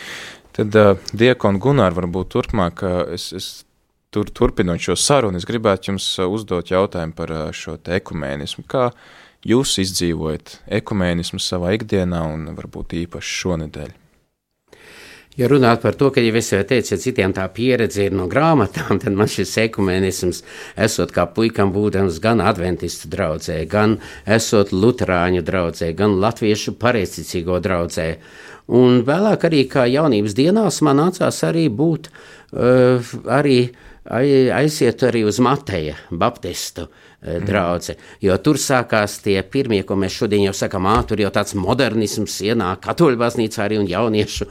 Tad 0.62 0.76
uh, 0.78 0.98
Diekon 1.18 1.58
Gunār 1.58 1.96
varbūt 1.98 2.36
turpmāk, 2.36 2.84
es, 3.16 3.32
es 3.34 3.46
tur, 4.14 4.28
turpinot 4.30 4.84
šo 4.84 4.94
sarunu, 4.94 5.40
es 5.42 5.48
gribētu 5.50 5.90
jums 5.90 6.06
uzdot 6.22 6.70
jautājumu 6.70 7.16
par 7.18 7.34
šo 7.58 7.80
te 7.82 7.96
ekumēnismu. 7.98 8.68
Kā 8.70 8.92
jūs 9.42 9.80
izdzīvojat 9.82 10.60
ekumēnismu 10.78 11.42
savā 11.42 11.74
ikdienā 11.80 12.22
un 12.30 12.52
varbūt 12.60 12.94
īpaši 13.00 13.34
šonedēļ? 13.40 13.96
Ja 15.40 15.48
runāt 15.48 15.80
par 15.80 15.96
to, 15.96 16.10
ka 16.12 16.20
jau 16.20 16.34
es 16.36 16.50
jau 16.52 16.60
teicu, 16.68 16.92
ja 16.92 17.00
citiem 17.00 17.32
tā 17.32 17.46
pieredze 17.56 18.04
ir 18.04 18.16
no 18.16 18.26
grāmatām, 18.32 18.98
tad 19.02 19.16
man 19.16 19.30
šis 19.32 19.54
ekumenisms, 19.64 20.42
esot 20.76 21.14
kā 21.16 21.26
puikam 21.32 21.72
būdams 21.72 22.20
gan 22.24 22.44
adventistu 22.44 23.08
draudzē, 23.12 23.62
gan 23.72 23.96
esot 24.28 24.74
luterāņu 24.76 25.46
draudzē, 25.48 25.94
gan 25.96 26.18
latviešu 26.20 26.76
pareizticīgo 26.82 27.62
draudzē. 27.64 28.10
Un 28.76 29.02
vēlāk 29.08 29.48
arī 29.48 29.64
kā 29.72 29.88
jaunības 29.90 30.36
dienās 30.36 30.82
man 30.86 31.00
nācās 31.00 31.40
arī 31.48 31.66
būt 31.72 32.12
uh, 32.12 33.16
arī 33.40 33.58
uh, 33.70 33.88
aiziet 34.10 35.04
arī 35.06 35.22
uz 35.30 35.38
Mateja 35.40 35.94
Baptistu 36.10 36.88
mm. 37.22 37.46
draugu. 37.46 37.94
Jo 38.22 38.38
tur 38.42 38.58
sākās 38.58 39.20
tie 39.22 39.38
pirmie, 39.46 39.84
ko 39.86 39.96
mēs 40.00 40.16
šodien 40.18 40.48
jau 40.48 40.54
sakām, 40.58 40.88
ah, 40.90 41.04
tur 41.06 41.22
jau 41.22 41.30
tāds 41.34 41.54
modernisms 41.54 42.40
ienāk 42.48 42.82
katoļu 42.88 43.20
baznīcā 43.22 43.68
arī 43.68 43.78
un 43.82 43.90
jauniešu 43.90 44.48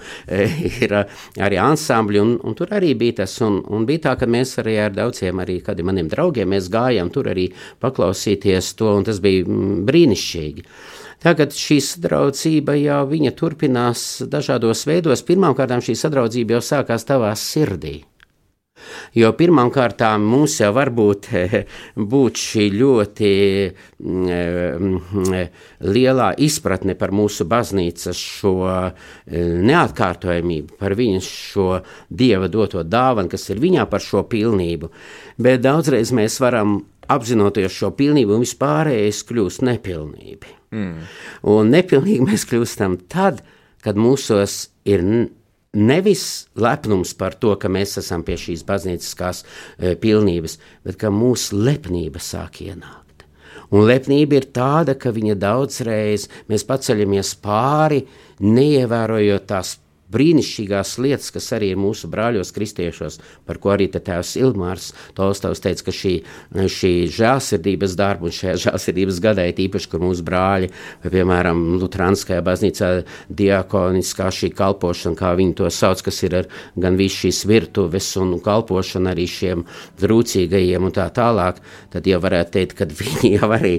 ir 0.85 0.95
arī 0.95 1.59
ansambļi, 1.63 2.23
un, 2.23 2.37
un 2.47 2.59
tur 2.59 2.71
arī 2.77 2.95
bija 2.99 3.25
tas, 3.25 3.35
un, 3.47 3.59
un 3.67 3.89
bija 3.89 4.07
tā, 4.07 4.17
ka 4.21 4.31
mēs 4.31 4.55
arī 4.63 4.79
ar 4.85 4.95
daudziem 4.95 5.43
arī 5.43 5.59
kādiem 5.67 5.91
maniem 5.91 6.11
draugiem 6.13 6.55
mēs 6.55 6.71
gājām 6.71 7.11
tur 7.11 7.33
arī 7.33 7.51
paklausīties 7.83 8.75
to, 8.79 8.95
un 9.01 9.09
tas 9.09 9.19
bija 9.25 9.49
mm, 9.49 9.83
brīnišķīgi. 9.91 10.67
Tagad 11.21 11.53
šī 11.53 11.77
sadraudzība 11.85 12.79
jau 12.81 13.03
turpinās 13.37 14.23
dažādos 14.25 14.87
veidos. 14.89 15.21
Pirmkārt, 15.29 15.75
šī 15.85 15.99
sadraudzība 15.99 16.57
jau 16.57 16.63
sākās 16.65 17.05
tavā 17.05 17.35
sirdī. 17.37 17.99
Jo 19.17 19.33
pirmkārt, 19.37 20.03
mums 20.23 20.59
jau 20.61 20.71
var 20.77 20.91
būt, 20.95 21.31
būt 22.13 22.41
šī 22.41 22.67
ļoti 22.77 23.33
mm, 23.99 25.33
lielā 25.91 26.29
izpratne 26.47 26.95
par 26.99 27.15
mūsu 27.17 27.47
baznīcas 27.51 28.21
šo 28.21 28.55
mm, 28.67 29.59
neatkārtojamību, 29.71 30.79
par 30.81 30.95
viņas 30.99 31.33
šo 31.51 31.69
dieva 32.09 32.51
doto 32.53 32.85
dāvanu, 32.87 33.33
kas 33.33 33.49
ir 33.51 33.63
viņā 33.63 33.89
par 33.91 34.05
šo 34.05 34.25
pilnību. 34.31 34.93
Bet 35.41 35.65
daudzreiz 35.67 36.15
mēs 36.17 36.39
varam 36.43 36.81
apzinoties 37.11 37.75
šo 37.75 37.91
pilnību, 37.99 38.37
un 38.37 38.45
vispārējais 38.45 39.25
kļūst 39.29 39.65
nepilnība. 39.67 40.55
Mm. 40.71 41.07
Un 41.51 41.73
nepilnīgi 41.75 42.29
mēs 42.29 42.47
kļūstam 42.47 43.01
tad, 43.11 43.43
kad 43.83 43.99
mūsos 43.99 44.69
ir 44.89 45.03
nevis 45.77 46.49
lepnums 46.59 47.13
par 47.15 47.37
to, 47.39 47.55
ka 47.57 47.71
mēs 47.71 47.99
esam 48.01 48.25
pie 48.27 48.37
šīs 48.41 48.65
baznīciskās 48.67 49.45
e, 49.45 49.95
pilnības, 50.01 50.59
bet 50.87 50.99
ka 51.01 51.13
mūsu 51.15 51.61
lepnība 51.61 52.23
sāk 52.23 52.63
ienākt. 52.65 53.27
Un 53.71 53.87
lepnība 53.87 54.41
ir 54.41 54.49
tāda, 54.51 54.97
ka 54.99 55.13
viņa 55.15 55.37
daudzreiz 55.39 56.27
mēs 56.51 56.67
paceļamies 56.67 57.37
pāri, 57.45 58.03
neievērojot 58.43 59.47
tās 59.47 59.77
brīnišķīgās 60.11 60.97
lietas, 61.03 61.31
kas 61.35 61.51
arī 61.57 61.73
ir 61.75 61.81
mūsu 61.81 62.11
brāļos, 62.11 62.53
kristiešos, 62.55 63.19
par 63.47 63.61
ko 63.63 63.75
arī 63.75 63.89
tēvs 63.91 64.35
Ilmārs 64.41 64.91
Tolstovs 65.17 65.63
teica, 65.63 65.87
ka 65.87 65.95
šī, 65.95 66.15
šī 66.51 66.93
žēlsirdības 67.15 67.97
darba 67.99 68.29
un 68.29 68.35
šajā 68.35 68.57
žēlsirdības 68.67 69.21
gadā 69.23 69.47
ir 69.51 69.63
īpaši, 69.67 69.91
kur 69.93 70.03
mūsu 70.03 70.25
brāļi, 70.27 70.71
vai, 71.05 71.13
piemēram, 71.15 71.63
Lutrānskajā 71.81 72.43
baznīcā 72.47 72.91
diakoniskā 73.41 74.31
šī 74.35 74.53
kalpošana, 74.57 75.19
kā 75.19 75.33
viņi 75.39 75.57
to 75.61 75.71
sauc, 75.75 76.03
kas 76.07 76.23
ir 76.27 76.39
ar 76.43 76.51
gan 76.81 76.99
visu 76.99 77.27
šīs 77.27 77.45
virtuves 77.51 78.11
un 78.21 78.35
kalpošana 78.43 79.15
arī 79.15 79.27
šiem 79.31 79.65
trūcīgajiem 80.01 80.89
un 80.89 80.97
tā 80.97 81.07
tālāk, 81.15 81.61
tad 81.93 82.09
jau 82.09 82.21
varētu 82.23 82.57
teikt, 82.59 82.77
ka 82.79 82.89
viņi 82.91 83.33
jau 83.37 83.51
arī, 83.55 83.77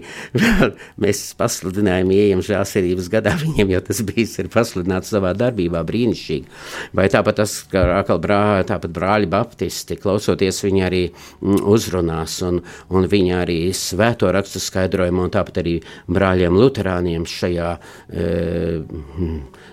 mēs 1.01 1.23
pasludinājumi 1.39 2.19
ejam 2.27 2.45
žēlsirdības 2.45 3.11
gadā, 3.11 3.35
viņiem 3.41 3.75
jau 3.75 3.83
tas 3.91 4.03
bijis 4.07 4.37
ir 4.41 4.51
pasludināts 4.53 5.11
savā 5.11 5.33
darbībā 5.37 5.83
brīnišķīgi 5.87 6.20
brīnišķīgi. 6.21 6.91
Vai 6.93 7.07
tāpat 7.09 7.39
tas, 7.41 7.55
ka 7.71 7.99
atkal 7.99 8.19
brā, 8.21 8.63
tāpat 8.67 8.91
brāļi 8.93 9.29
baptisti, 9.29 9.97
klausoties 9.97 10.63
viņi 10.63 10.83
arī 10.85 11.03
mm, 11.09 11.63
uzrunās, 11.65 12.41
un, 12.43 12.61
un 12.89 13.07
viņi 13.07 13.33
arī 13.35 13.59
svēto 13.73 14.31
rakstu 14.31 14.59
skaidrojumu, 14.59 15.25
un 15.25 15.33
tāpat 15.33 15.61
arī 15.63 15.79
brāļiem 16.07 16.57
luterāniem 16.57 17.25
šajā 17.25 17.73
e, 18.09 18.81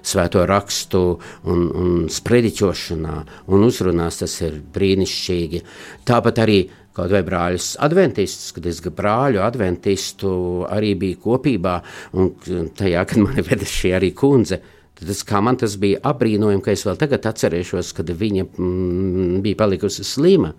svēto 0.03 0.47
rakstu 0.47 1.05
un, 1.45 1.69
un 1.69 2.09
sprediķošanā 2.09 3.17
un 3.49 3.65
uzrunās, 3.65 4.23
tas 4.23 4.41
ir 4.43 4.61
brīnišķīgi. 4.75 5.65
Tāpat 6.09 6.45
arī 6.45 6.61
kaut 6.99 7.13
vai 7.15 7.23
brāļus 7.23 7.77
adventistus, 7.85 8.51
kad 8.57 8.65
es 8.67 8.81
brāļu 8.83 9.39
adventistu 9.45 10.33
arī 10.67 10.97
biju 10.99 11.21
kopībā, 11.29 11.77
un 12.19 12.33
tajā, 12.75 13.05
kad 13.07 13.23
mani 13.23 13.45
veda 13.47 13.69
šī 13.69 13.93
arī 13.95 14.11
kundze, 14.19 14.59
Tas, 14.99 15.23
kā 15.27 15.41
man 15.45 15.59
tas 15.61 15.77
bija 15.79 16.01
apbrīnojami, 16.11 16.63
ka 16.65 16.75
es 16.75 16.83
vēl 16.87 16.99
tagad 16.99 17.27
atcerēšos, 17.31 17.93
kad 17.95 18.11
viņa 18.19 18.47
mm, 18.49 19.37
bija 19.45 19.59
palikusi 19.61 20.07
slima. 20.07 20.55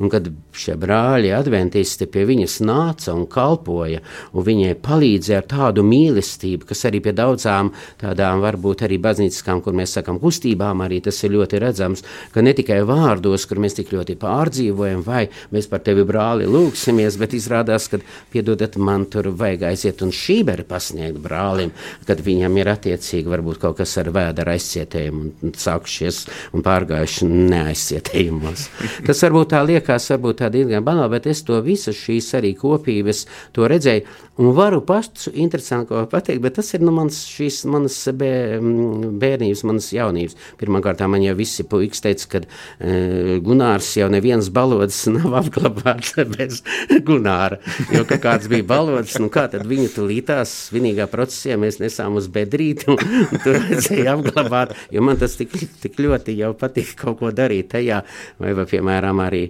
Un 0.00 0.10
kad 0.12 0.28
šie 0.56 0.76
brāļi, 0.80 1.32
adventisti 1.36 2.08
pie 2.10 2.24
viņas 2.28 2.58
nāca 2.64 3.14
un 3.14 3.26
kalpoja, 3.30 4.00
un 4.32 4.46
viņai 4.46 4.74
palīdzēja 4.82 5.40
ar 5.42 5.48
tādu 5.50 5.84
mīlestību, 5.86 6.68
kas 6.70 6.84
arī 6.88 7.02
pie 7.04 7.14
daudzām 7.16 7.72
tādām 8.00 8.42
varbūt 8.44 8.84
arī 8.86 8.98
baznītiskām, 9.02 9.62
kur 9.64 9.76
mēs 9.76 9.96
sakam, 9.98 10.20
kustībām, 10.22 10.82
arī 10.84 11.00
tas 11.04 11.18
ir 11.24 11.34
ļoti 11.36 11.60
redzams, 11.62 12.04
ka 12.34 12.44
ne 12.44 12.54
tikai 12.56 12.80
vārdos, 12.88 13.46
kur 13.48 13.60
mēs 13.62 13.78
tik 13.78 13.92
ļoti 13.94 14.16
pārdzīvojam, 14.20 15.04
vai 15.06 15.26
mēs 15.54 15.68
par 15.70 15.84
tevi 15.86 16.04
brāli 16.08 16.48
lūksimies, 16.50 17.18
bet 17.20 17.36
izrādās, 17.38 17.88
ka 17.92 18.00
piedodat 18.32 18.78
man 18.80 19.06
tur 19.10 19.30
vajag 19.36 19.68
aiziet 19.70 20.02
un 20.04 20.12
šīberi 20.14 20.66
pasniegt 20.68 21.20
brālim, 21.22 21.72
kad 22.08 22.22
viņam 22.24 22.58
ir 22.60 22.72
attiecīgi 22.74 23.30
varbūt 23.30 23.60
kaut 23.62 23.78
kas 23.80 23.96
ar 24.00 24.10
vēdera 24.14 24.56
aizcietējumu 24.56 25.26
un 25.46 25.54
sākušies 25.56 26.22
un 26.56 26.64
pārgājuši 26.66 27.28
neaizcietējumos. 27.30 28.66
Tas 29.06 29.22
varbūt 29.26 29.52
tā 29.54 29.62
liekas 29.70 30.10
varbūt 30.14 30.42
tā 30.42 30.50
diezgan 30.52 30.84
banāli, 30.86 31.14
bet 31.16 31.30
es 31.30 31.44
to 31.46 31.60
visu 31.64 31.94
šīs 31.96 32.34
arī 32.38 32.54
kopības 32.58 33.24
to 33.56 33.68
redzēju. 33.70 34.06
Un 34.40 34.54
varu 34.56 34.80
pašu 34.80 35.34
interesanti 35.36 35.90
ko 35.90 36.06
pateikt, 36.08 36.40
bet 36.40 36.54
tas 36.56 36.70
ir 36.72 36.80
nu, 36.80 36.92
mans, 36.96 37.18
šīs 37.28 37.58
manas 37.68 37.96
bērnības, 38.08 39.62
manas 39.68 39.90
jaunības. 39.92 40.36
Pirmkārt, 40.56 41.02
man 41.12 41.20
jau 41.20 41.34
visi 41.36 41.66
puikas 41.68 42.00
teica, 42.00 42.28
ka 42.32 42.40
e, 42.40 43.36
Gunārs 43.44 43.90
jau 43.98 44.08
neviens 44.12 44.48
balodas 44.54 45.02
nav 45.12 45.34
apglabāts 45.42 46.16
bez 46.34 46.62
Gunāra, 47.04 47.58
jo 47.92 48.06
ka 48.08 48.16
kāds 48.22 48.48
bija 48.48 48.64
balodas, 48.70 49.18
nu 49.20 49.28
kā 49.32 49.44
tad 49.52 49.66
viņu 49.68 49.90
tulītās 49.98 50.54
svinīgā 50.70 51.10
procesijā 51.12 51.60
mēs 51.60 51.76
nesām 51.82 52.16
uz 52.16 52.30
bedrīti 52.32 52.88
un, 52.94 52.96
un 52.96 53.44
tur 53.44 53.60
vajadzēja 53.60 54.16
apglabāt, 54.16 54.72
jo 54.94 55.04
man 55.04 55.20
tas 55.20 55.36
tik, 55.36 55.52
tik 55.84 56.00
ļoti 56.00 56.38
jau 56.40 56.54
patīk 56.56 56.96
kaut 57.02 57.20
ko 57.20 57.34
darīt 57.34 57.74
tajā, 57.76 58.00
vai, 58.40 58.56
vai 58.56 58.64
piemēram 58.72 59.20
arī 59.26 59.44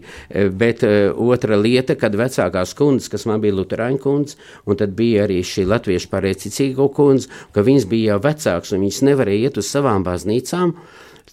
bet 0.50 0.84
eh, 0.86 1.10
otra 1.10 1.58
lieta, 1.60 1.96
kad 2.00 2.16
vecākās 2.18 2.74
kundzes, 2.78 3.10
kas 3.12 3.26
man 3.30 3.42
bija 3.42 3.56
Lutāņu 3.58 4.00
kundze, 4.02 4.38
un 4.66 4.78
tad 4.80 4.94
bija 4.98 5.26
arī 5.26 5.40
šī 5.46 5.66
latviešu 5.70 6.10
pareizticīgo 6.12 6.88
kundze, 6.96 7.30
ka 7.54 7.64
viņas 7.66 7.88
bija 7.90 8.14
jau 8.14 8.24
vecākas 8.28 8.74
un 8.74 8.84
viņas 8.86 9.04
nevarēja 9.10 9.50
iet 9.50 9.60
uz 9.60 9.70
savām 9.70 10.06
baznīcām, 10.06 10.74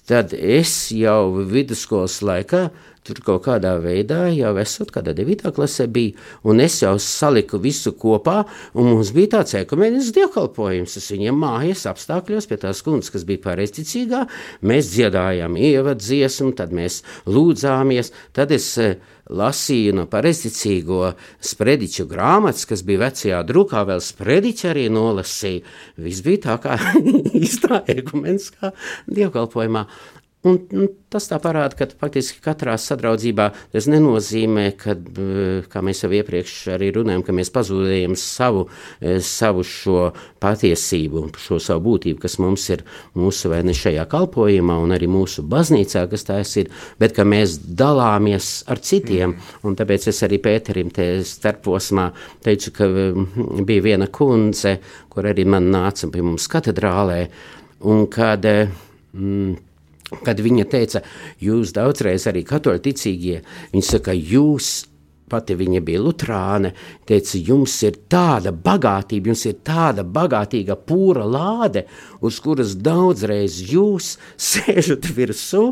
tad 0.08 0.34
es 0.34 0.90
jau 0.96 1.46
vidusskolas 1.50 2.22
laikā 2.24 2.68
tur 3.08 3.22
kaut 3.26 3.46
kādā 3.48 3.74
veidā 3.82 4.28
jau 4.36 4.54
esot 4.62 4.92
kādā 4.94 5.14
9. 5.18 5.52
klasē 5.56 5.88
bija, 5.92 6.16
un 6.48 6.62
es 6.64 6.80
jau 6.84 6.96
saliku 7.02 7.60
visu 7.64 7.94
kopā, 7.98 8.42
un 8.76 8.92
mums 8.92 9.14
bija 9.16 9.38
tāds 9.38 9.56
ekumenisks 9.62 10.14
dievkalpojums. 10.18 10.98
Es 11.00 11.12
viņiem 11.14 11.38
mājas 11.42 11.86
apstākļos 11.90 12.50
pie 12.50 12.60
tās 12.62 12.84
kundzes, 12.86 13.14
kas 13.14 13.28
bija 13.28 13.46
pareizticīgā, 13.48 14.26
mēs 14.68 14.92
dziedājām 14.94 15.58
ievadziesmu, 15.58 16.54
tad 16.58 16.76
mēs 16.76 17.02
lūdzāmies, 17.30 18.12
tad 18.36 18.52
es 18.56 18.70
eh, 18.82 18.98
lasīju 19.28 19.96
no 19.98 20.06
pareizticīgo 20.10 21.14
sprediķu 21.44 22.08
grāmatas, 22.10 22.68
kas 22.70 22.84
bija 22.88 23.06
vecajā 23.06 23.42
drukā, 23.48 23.84
vēl 23.88 24.04
sprediķi 24.04 24.70
arī 24.72 24.86
nolasīja. 24.94 25.64
Viss 26.04 26.24
bija 26.26 26.44
tā 26.48 26.60
kā 26.64 26.78
īstā 27.42 27.84
ekumeniskā 27.98 28.72
dievkalpojumā. 29.08 29.88
Un, 30.46 30.60
un 30.78 30.86
tas 31.10 31.26
tā 31.26 31.40
parāda, 31.42 31.74
ka 31.80 31.88
faktiski 31.98 32.44
katrā 32.46 32.76
sadraudzībā 32.78 33.48
tas 33.74 33.88
nenozīmē, 33.90 34.68
ka, 34.78 34.94
eh, 34.94 35.66
kā 35.66 35.82
mēs 35.82 36.04
jau 36.04 36.12
iepriekš 36.14 36.54
arī 36.76 36.92
runājam, 36.94 37.24
ka 37.26 37.34
mēs 37.34 37.50
pazudējam 37.50 38.14
savu, 38.14 38.68
eh, 39.02 39.18
savu 39.18 39.66
šo 39.66 40.14
patiesību, 40.40 41.34
šo 41.42 41.58
savu 41.58 41.82
būtību, 41.88 42.20
kas 42.22 42.38
mums 42.38 42.70
ir 42.70 42.84
mūsu 43.16 43.50
vai 43.50 43.64
ne 43.64 43.74
šajā 43.74 44.06
kalpojumā 44.08 44.78
un 44.78 44.94
arī 44.94 45.10
mūsu 45.10 45.42
baznīcā, 45.42 46.08
kas 46.08 46.24
tās 46.24 46.56
ir, 46.58 46.70
bet 47.00 47.16
ka 47.16 47.24
mēs 47.24 47.58
dalāmies 47.58 48.64
ar 48.68 48.78
citiem. 48.78 49.36
Un 49.64 49.76
tāpēc 49.76 50.08
es 50.08 50.22
arī 50.22 50.38
Pēterim 50.38 50.94
te 50.94 51.24
starposmā 51.24 52.14
teicu, 52.44 52.72
ka 52.72 52.86
mm, 52.86 53.66
bija 53.66 53.82
viena 53.82 54.08
kundze, 54.08 54.80
kur 55.10 55.24
arī 55.24 55.46
man 55.48 55.72
nāca 55.72 56.12
pie 56.12 56.22
mums 56.22 56.48
katedrālē, 56.48 57.28
un 57.82 58.06
kad 58.06 58.46
mm, 58.46 59.67
kad 60.24 60.40
viņa 60.44 60.68
teica, 60.72 61.02
jūs 61.44 61.74
daudzreiz 61.76 62.28
arī 62.30 62.46
katoļu 62.48 62.84
ticīgie, 62.88 63.42
viņa 63.74 63.90
saka, 63.90 64.16
jūs 64.16 64.86
pati 65.28 65.58
viņa 65.60 65.82
bija 65.84 66.02
Lutāna, 66.02 66.72
teica, 67.08 67.36
jums 67.36 67.76
ir 67.84 67.98
tāda 68.12 68.54
bagātība, 68.56 69.34
jums 69.34 69.44
ir 69.50 69.58
tāda 69.68 70.06
bagātīga 70.08 70.78
pūra 70.88 71.26
lāde, 71.28 71.84
uz 72.24 72.40
kuras 72.44 72.78
daudzreiz 72.80 73.60
jūs 73.72 74.16
sēžat 74.50 75.10
virsū, 75.18 75.66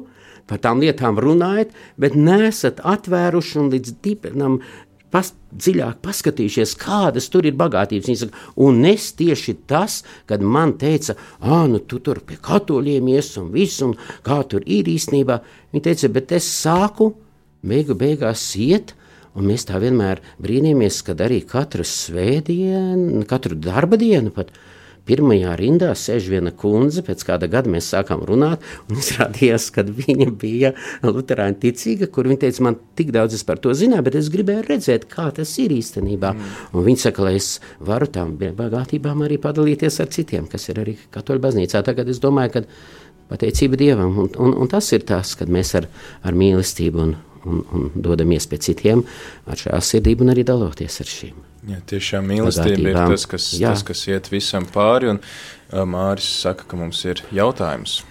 par 0.46 0.60
tām 0.62 0.84
lietām 0.84 1.18
runājat, 1.18 1.72
bet 1.98 2.14
nesat 2.20 2.84
atvēruši 2.86 3.58
un 3.64 3.72
līdz 3.74 3.96
dibenam 4.06 4.60
pas, 5.16 5.32
dziļāk 5.56 6.02
paskatījušies, 6.04 6.76
kādas 6.82 7.30
tur 7.32 7.48
ir 7.48 7.56
bagātības. 7.60 8.10
Viņa 8.10 8.22
saka, 8.26 8.42
un 8.66 8.82
es 8.90 9.08
tieši 9.16 9.56
tas, 9.70 10.02
kad 10.28 10.44
man 10.44 10.76
teica, 10.82 11.16
ah, 11.40 11.64
nu 11.72 11.80
tu 11.80 12.02
tur 12.04 12.20
pie 12.28 12.36
katoļiem 12.44 13.14
ies 13.14 13.32
un 13.40 13.48
viss, 13.54 13.80
un 13.86 13.96
kā 14.26 14.42
tur 14.52 14.66
ir 14.68 14.90
īstenībā. 14.92 15.40
Viņa 15.72 15.88
teica, 15.88 16.12
bet 16.18 16.36
es 16.36 16.50
sāku 16.52 17.14
beigu 17.66 17.96
beigās 17.98 18.44
iet, 18.60 18.94
un 19.36 19.48
mēs 19.50 19.68
tā 19.70 19.80
vienmēr 19.84 20.22
brīnījāmies, 20.44 21.02
kad 21.08 21.24
arī 21.24 21.42
katru 21.48 21.88
svētdienu, 21.88 23.24
katru 23.30 23.56
darba 23.60 24.00
dienu 24.00 24.36
pat 24.36 24.52
pirmajā 25.06 25.54
rindā 25.60 25.92
sēž 25.98 26.30
viena 26.34 26.52
kundze, 26.56 27.04
pēc 27.06 27.24
kāda 27.28 27.50
gada 27.52 27.72
mēs 27.72 27.90
sākām 27.94 28.24
runāt, 28.28 28.64
un 28.90 29.00
izrādījās, 29.02 29.70
ka 29.76 29.86
viņa 29.86 30.30
bija 30.42 30.74
luterāņa 31.06 31.60
ticīga, 31.62 32.10
kur 32.12 32.30
viņa 32.30 32.44
teica, 32.46 32.66
man 32.68 32.80
tik 32.98 33.14
daudz 33.16 33.38
es 33.38 33.46
par 33.48 33.62
to 33.62 33.74
zināju, 33.78 34.08
bet 34.08 34.20
es 34.20 34.32
gribēju 34.34 34.66
redzēt, 34.70 35.08
kā 35.12 35.30
tas 35.36 35.54
ir 35.62 35.76
īstenībā. 35.76 36.34
Mm. 36.34 36.60
Un 36.76 36.88
viņa 36.90 37.06
saka, 37.08 37.26
lai 37.28 37.36
es 37.40 37.56
varu 37.80 38.10
tām 38.12 38.36
bagātībām 38.42 39.26
arī 39.28 39.40
padalīties 39.42 40.02
ar 40.04 40.12
citiem, 40.14 40.50
kas 40.52 40.70
ir 40.74 40.82
arī 40.84 40.98
katoļu 41.14 41.46
baznīcā. 41.46 41.84
Tagad 41.86 42.10
es 42.12 42.22
domāju, 42.24 42.58
ka 42.58 42.66
pateicība 43.30 43.80
Dievam, 43.80 44.20
un, 44.26 44.30
un, 44.42 44.54
un 44.64 44.72
tas 44.72 44.92
ir 44.96 45.06
tas, 45.08 45.36
kad 45.38 45.52
mēs 45.52 45.76
ar, 45.80 45.90
ar 46.26 46.38
mīlestību 46.38 47.04
un, 47.06 47.18
un, 47.46 47.66
un 47.74 47.90
dodamies 47.96 48.48
pie 48.50 48.62
citiem 48.62 49.04
ar 49.50 49.60
šā 49.62 49.82
sirdību 49.82 50.26
un 50.26 50.36
arī 50.36 50.46
daloties 50.48 51.02
ar 51.02 51.14
šīm. 51.18 51.44
Jā, 51.66 51.80
tiešām 51.90 52.28
mīlestība 52.30 52.92
ir 52.92 52.98
tas 53.00 53.26
kas, 53.30 53.48
Jā. 53.58 53.74
tas, 53.74 53.82
kas 53.88 54.04
iet 54.10 54.30
visam 54.30 54.68
pāri, 54.70 55.16
un 55.16 55.22
Māris 55.90 56.28
saka, 56.44 56.68
ka 56.70 56.78
mums 56.78 57.02
ir 57.08 57.24
jautājums. 57.34 58.04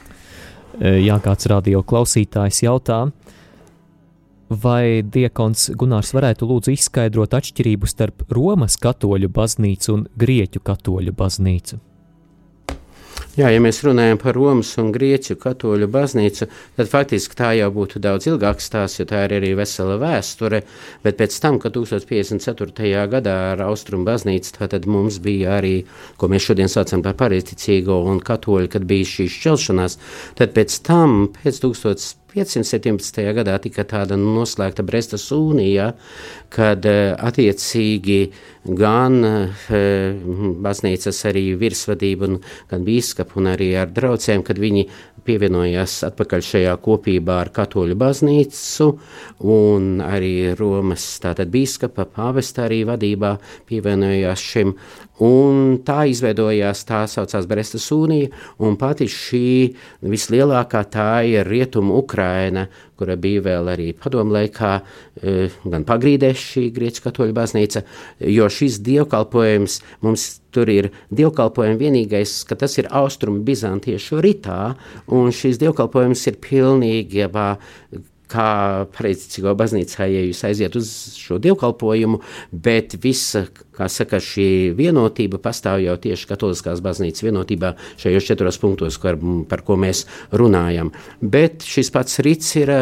Jā, 0.80 1.20
kāds 1.22 1.46
radio 1.46 1.84
klausītājs 1.86 2.64
jautā, 2.64 3.04
vai 4.50 5.04
diekons 5.06 5.70
Gunārs 5.78 6.10
varētu 6.16 6.48
lūdzu 6.50 6.74
izskaidrot 6.74 7.36
atšķirību 7.38 7.90
starp 7.90 8.26
Romas 8.34 8.74
katoļu 8.82 9.30
baznīcu 9.30 9.94
un 9.94 10.06
Grieķu 10.18 10.64
katoļu 10.66 11.14
baznīcu? 11.14 11.78
Jā, 13.34 13.48
ja 13.50 13.58
mēs 13.58 13.80
runājam 13.82 14.18
par 14.22 14.36
Romas 14.36 14.68
un 14.78 14.92
Grieķu 14.94 15.34
katoļu 15.42 15.88
baznīcu, 15.90 16.46
tad 16.76 16.90
faktiski 16.92 17.34
tā 17.34 17.48
jau 17.58 17.66
būtu 17.74 17.98
daudz 17.98 18.28
ilgāks 18.30 18.68
stāsts, 18.70 19.00
jo 19.00 19.08
tā 19.10 19.24
ir 19.26 19.34
arī 19.40 19.50
vesela 19.58 19.96
vēsture. 19.98 20.60
Bet 21.02 21.18
pēc 21.18 21.34
tam, 21.42 21.58
kad 21.58 21.74
1054. 21.74 23.02
gadā 23.10 23.34
ar 23.50 23.64
Austrumu 23.66 24.06
baznīcu, 24.06 24.54
tad 24.62 24.86
mums 24.86 25.18
bija 25.24 25.58
arī, 25.58 25.80
ko 26.14 26.30
mēs 26.30 26.46
šodien 26.46 26.70
saucam 26.70 27.02
par 27.02 27.18
pareizticīgo 27.24 28.04
un 28.06 28.22
katoļu, 28.22 28.70
kad 28.70 28.86
bija 28.86 29.10
šī 29.16 29.26
šķelšanās, 29.34 29.98
tad 30.38 30.54
pēc 30.54 30.78
tam, 30.86 31.24
pēc 31.42 31.58
1000. 31.66 32.23
517. 32.34 33.22
gadā 33.36 33.54
tika 33.62 33.84
tāda 33.86 34.18
noslēgta 34.18 34.82
Brestas 34.86 35.28
unija, 35.34 35.92
kad 36.54 36.86
eh, 36.88 37.14
attiecīgi 37.14 38.20
gan 38.74 39.20
eh, 39.24 40.14
baznīcas 40.64 41.24
arī 41.30 41.52
virsvadība, 41.60 42.32
gan 42.70 42.86
bīskapu 42.86 43.38
un 43.42 43.52
arī 43.54 43.74
ar 43.78 43.92
draugiem, 43.94 44.42
kad 44.46 44.58
viņi 44.58 44.88
pievienojās 45.24 46.02
atpakaļ 46.08 46.44
šajā 46.44 46.74
kopībā 46.84 47.38
ar 47.44 47.50
katoļu 47.54 47.96
baznīcu 48.00 48.90
un 49.54 50.02
arī 50.04 50.52
Romas 50.58 51.06
tātad 51.22 51.52
bīskapa 51.54 52.06
pāvesta 52.12 52.66
arī 52.66 52.82
vadībā 52.88 53.36
pievienojās 53.70 54.44
šim. 54.52 54.74
Un 55.22 55.76
tā 55.86 56.08
izveidojās 56.10 56.80
tā 56.88 57.04
saucās 57.06 57.46
Brestas 57.46 57.86
unija, 57.94 58.32
un 58.58 58.74
pati 58.74 59.06
šī 59.06 59.46
vislielākā 60.02 60.80
tā 60.90 61.22
ir 61.30 61.46
Rietumu 61.46 62.00
Ukraina, 62.00 62.64
kura 62.98 63.14
bija 63.14 63.44
vēl 63.44 63.70
arī 63.70 63.86
padomlaikā, 63.94 64.72
e, 65.22 65.34
gan 65.70 65.86
pagrīdē 65.86 66.32
šī 66.34 66.64
Grieķu 66.74 67.04
katoļu 67.04 67.36
baznīca, 67.36 67.84
jo 68.26 68.48
šis 68.50 68.80
dievkalpojums 68.82 69.78
mums 70.02 70.26
tur 70.54 70.70
ir 70.70 70.90
dievkalpojums 71.14 71.78
vienīgais, 71.78 72.34
ka 72.48 72.58
tas 72.58 72.74
ir 72.82 72.90
austrumu 72.90 73.44
bizantiešu 73.46 74.18
ritā, 74.24 74.74
un 75.06 75.30
šis 75.30 75.62
dievkalpojums 75.62 76.26
ir 76.30 76.40
pilnīgi, 76.42 77.22
jā, 77.22 77.30
kā 78.30 78.86
pareizticīgo 78.94 79.52
baznīcā, 79.58 80.06
ja 80.08 80.24
jūs 80.24 80.42
aiziet 80.48 80.76
uz 80.78 80.90
šo 81.20 81.38
dievkalpojumu, 81.42 82.20
bet 82.50 82.96
visa, 83.02 83.44
kā 83.76 83.88
saka, 83.92 84.20
šī 84.22 84.72
vienotība 84.78 85.40
pastāv 85.42 85.82
jau 85.84 85.96
tieši 86.00 86.28
katoliskās 86.30 86.82
baznīcas 86.84 87.26
vienotībā 87.26 87.74
šajos 88.00 88.28
četros 88.30 88.60
punktos, 88.62 88.98
par, 89.02 89.18
par 89.50 89.64
ko 89.66 89.78
mēs 89.80 90.06
runājam. 90.32 90.92
Bet 91.20 91.66
šis 91.68 91.92
pats 91.94 92.22
rits 92.24 92.54
ir 92.60 92.72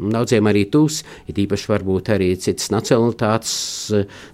daudziem 0.00 0.48
arī 0.48 0.64
tūs, 0.72 1.02
ir 1.28 1.40
īpaši 1.44 1.70
varbūt 1.72 2.12
arī 2.14 2.30
citas 2.40 2.70
nacionalitātes 2.72 3.54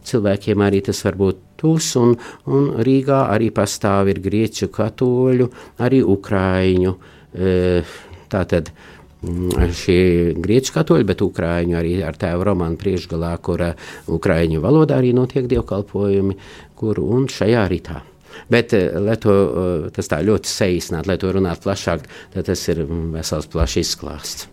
cilvēkiem 0.07 0.63
arī 0.63 0.83
tas 0.87 1.03
var 1.07 1.19
būt 1.19 1.43
tūs, 1.61 1.95
un, 1.99 2.15
un 2.51 2.69
Rīgā 2.87 3.27
arī 3.33 3.53
pastāv 3.55 4.13
ir 4.13 4.21
grieķu 4.23 4.71
katoļu, 4.75 5.49
arī 5.87 6.03
ukraiņu. 6.07 6.99
Tātad 8.27 8.71
Mm, 8.71 8.96
šie 9.77 10.35
grieķu 10.43 10.75
katoļi, 10.77 11.07
bet 11.09 11.23
ukrāņu 11.25 11.79
arī 11.79 11.95
ar 12.07 12.19
tēvu 12.19 12.47
romānu 12.51 12.79
priekšgalā, 12.81 13.33
kur 13.45 13.63
ukrāņu 14.19 14.61
valodā 14.65 15.01
arī 15.01 15.15
notiek 15.17 15.49
dievkalpojumi, 15.51 16.37
kur 16.77 17.01
un 17.03 17.27
šajā 17.31 17.65
ritā. 17.73 18.03
Bet, 18.53 18.75
uh, 18.77 18.99
lai 19.01 19.17
to 19.21 19.33
uh, 19.33 19.87
tas 19.95 20.11
tā 20.11 20.21
ļoti 20.25 20.51
saīsinātu, 20.51 21.11
lai 21.11 21.17
to 21.21 21.31
runātu 21.33 21.65
plašāk, 21.67 22.05
tad 22.35 22.51
tas 22.51 22.67
ir 22.69 22.85
mm, 22.85 23.09
vesels 23.17 23.49
plašs 23.53 23.81
izklāsts. 23.81 24.47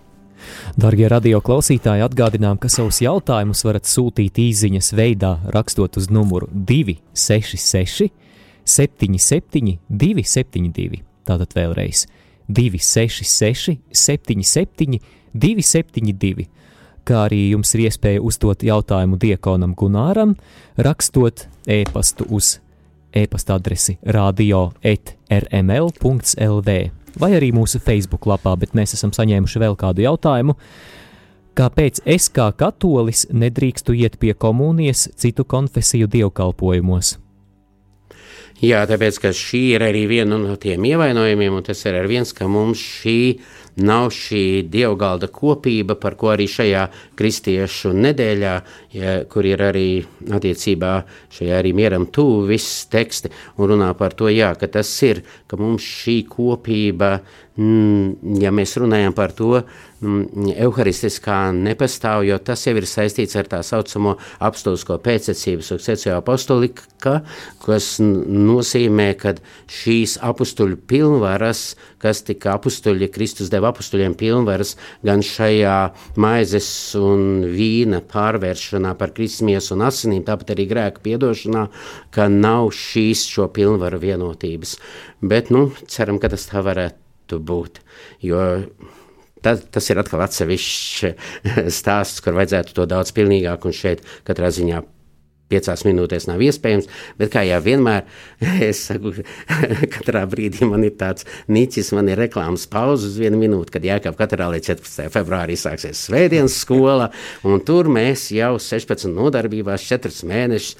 Darbie 0.80 1.06
radio 1.12 1.40
klausītāji, 1.44 2.04
atgādinām, 2.04 2.58
ka 2.60 2.72
savus 2.72 3.00
jautājumus 3.04 3.64
varat 3.68 3.88
sūtīt 3.88 4.40
īsiņas 4.44 4.92
veidā, 4.98 5.38
rakstot 5.56 6.00
uz 6.02 6.10
numuru 6.12 6.50
266, 6.52 8.10
77, 8.64 9.78
272. 9.88 11.04
Tātad 11.28 11.56
vēlreiz 11.56 12.04
266. 12.08 12.23
266, 12.48 13.78
77, 13.92 15.00
272, 15.34 16.48
kā 17.08 17.26
arī 17.28 17.50
jums 17.52 17.74
ir 17.76 17.82
iespēja 17.88 18.22
uzdot 18.24 18.64
jautājumu 18.64 19.18
Diekonam 19.20 19.76
Gunāram, 19.76 20.36
rakstot 20.78 21.48
e-pastu 21.68 22.26
uz 22.30 22.60
e-pasta 23.14 23.56
adresi 23.56 23.98
radio.rml.lv 24.04 24.74
vai 27.20 27.32
arī 27.38 27.52
mūsu 27.54 27.80
Facebook 27.84 28.26
lapā, 28.30 28.56
bet 28.58 28.74
mēs 28.78 28.94
esam 28.98 29.12
saņēmuši 29.14 29.60
vēl 29.62 29.76
kādu 29.80 30.02
jautājumu. 30.08 30.58
Kāpēc 31.54 32.02
es 32.10 32.30
kā 32.34 32.48
katolis 32.58 33.28
nedrīkstu 33.30 33.94
iet 33.94 34.18
pie 34.18 34.34
komunijas 34.34 35.06
citu 35.22 35.46
konfesiju 35.46 36.08
dievkalpojumos? 36.10 37.23
Jā, 38.62 38.84
tāpēc, 38.88 39.18
šī 39.36 39.64
ir 39.74 39.84
arī 39.84 40.06
viena 40.08 40.38
no 40.40 40.54
tiem 40.56 40.86
ievainojumiem, 40.88 41.58
un 41.58 41.66
tas 41.66 41.82
ir 41.90 41.98
viens, 42.08 42.30
ka 42.36 42.48
mums 42.48 42.80
šī 42.80 43.18
nav 43.82 44.12
šī 44.14 44.64
dievgalda 44.70 45.28
kopība, 45.34 45.96
par 46.00 46.16
ko 46.20 46.30
arī 46.34 46.46
šajā 46.50 46.84
kristiešu 47.18 47.94
nedēļā, 47.98 48.54
ja, 48.94 49.16
kur 49.30 49.48
ir 49.50 49.64
arī 49.66 49.88
attiecībā 50.30 50.94
šajā 51.34 51.58
arī 51.58 51.74
mieram 51.76 52.06
tuvu 52.14 52.46
viss 52.52 52.86
teksti 52.94 53.34
un 53.58 53.74
runā 53.74 53.90
par 53.98 54.14
to, 54.18 54.30
jā, 54.30 54.54
ka 54.60 54.70
tas 54.70 54.92
ir, 55.06 55.24
ka 55.50 55.58
mums 55.58 55.84
šī 55.84 56.22
kopība, 56.30 57.18
ja 57.54 58.50
mēs 58.50 58.72
runājam 58.82 59.14
par 59.14 59.34
to, 59.38 59.60
mm, 60.02 60.54
evharistiskā 60.58 61.52
nepastāv, 61.54 62.24
jo 62.26 62.40
tas 62.42 62.66
jau 62.66 62.74
ir 62.80 62.88
saistīts 62.90 63.36
ar 63.38 63.46
tā 63.46 63.60
saucamo 63.62 64.16
apstulsko 64.42 64.98
pēcecību, 64.98 65.62
sukcesiju 65.62 66.16
apostolika, 66.18 67.20
kas 67.62 68.00
nozīmē, 68.02 69.14
ka 69.20 69.36
šīs 69.70 70.18
apustuļu 70.26 70.80
pilnvaras, 70.90 71.76
kas 72.02 72.24
tika 72.26 72.56
apustuļi, 72.58 73.12
Kristus 73.14 73.54
deva 73.54 73.70
apustuļiem 73.70 74.18
pilnvaras 74.18 74.74
gan 75.06 75.22
šajā 75.22 75.78
maizes 76.18 76.72
un 76.98 77.46
vīna 77.54 78.02
pārvēršanā 78.02 78.96
par 78.98 79.14
krismies 79.14 79.70
un 79.76 79.86
asinīm, 79.86 80.26
tāpat 80.26 80.56
arī 80.56 80.66
grēku 80.74 81.06
piedošanā, 81.06 81.68
ka 82.10 82.28
nav 82.34 82.74
šīs 82.74 83.28
šo 83.30 83.48
pilnvaru 83.54 84.02
vienotības. 84.02 84.80
Bet, 85.22 85.54
nu, 85.54 85.70
ceram, 85.88 86.18
ka 86.20 86.34
tas 86.34 86.50
tā 86.50 86.66
varētu 86.66 87.03
būt, 87.40 87.82
jo 88.26 88.44
Tas, 89.44 89.60
tas 89.76 89.90
ir 89.92 90.00
atkal 90.00 90.22
atsevišķs 90.24 91.10
stāsts, 91.80 92.24
kur 92.24 92.38
vajadzētu 92.38 92.78
to 92.78 92.86
daudz 92.88 93.12
pilnīgāk 93.12 93.66
un 93.68 93.76
šeit 93.76 94.06
katrā 94.24 94.48
ziņā 94.56 94.80
piecās 95.52 95.84
minūtēs 95.88 96.28
nav 96.30 96.42
iespējams. 96.44 96.90
Bet, 97.20 97.32
kā 97.34 97.44
jau 97.48 97.60
vienmēr, 97.64 98.06
es 98.70 98.84
saku, 98.90 99.14
katrā 99.96 100.26
brīdī 100.30 100.68
man 100.70 100.86
ir 100.88 100.96
tāds 101.00 101.28
niķis, 101.52 101.94
man 101.98 102.12
ir 102.12 102.22
reklāmas 102.24 102.66
pauze 102.72 103.10
uz 103.12 103.20
vienu 103.22 103.40
minūti, 103.42 103.76
kad 103.76 103.88
jākāp 103.88 104.18
katrā 104.20 104.50
līdz 104.54 104.74
14. 104.74 105.08
februārī 105.14 105.58
sāksies 105.60 106.06
svētdienas 106.08 106.58
skola, 106.64 107.10
tur 107.68 107.92
mēs 107.92 108.30
jau 108.36 108.56
16 108.62 109.12
nodarbībās, 109.14 109.88
4 109.92 110.30
mēnešus, 110.30 110.76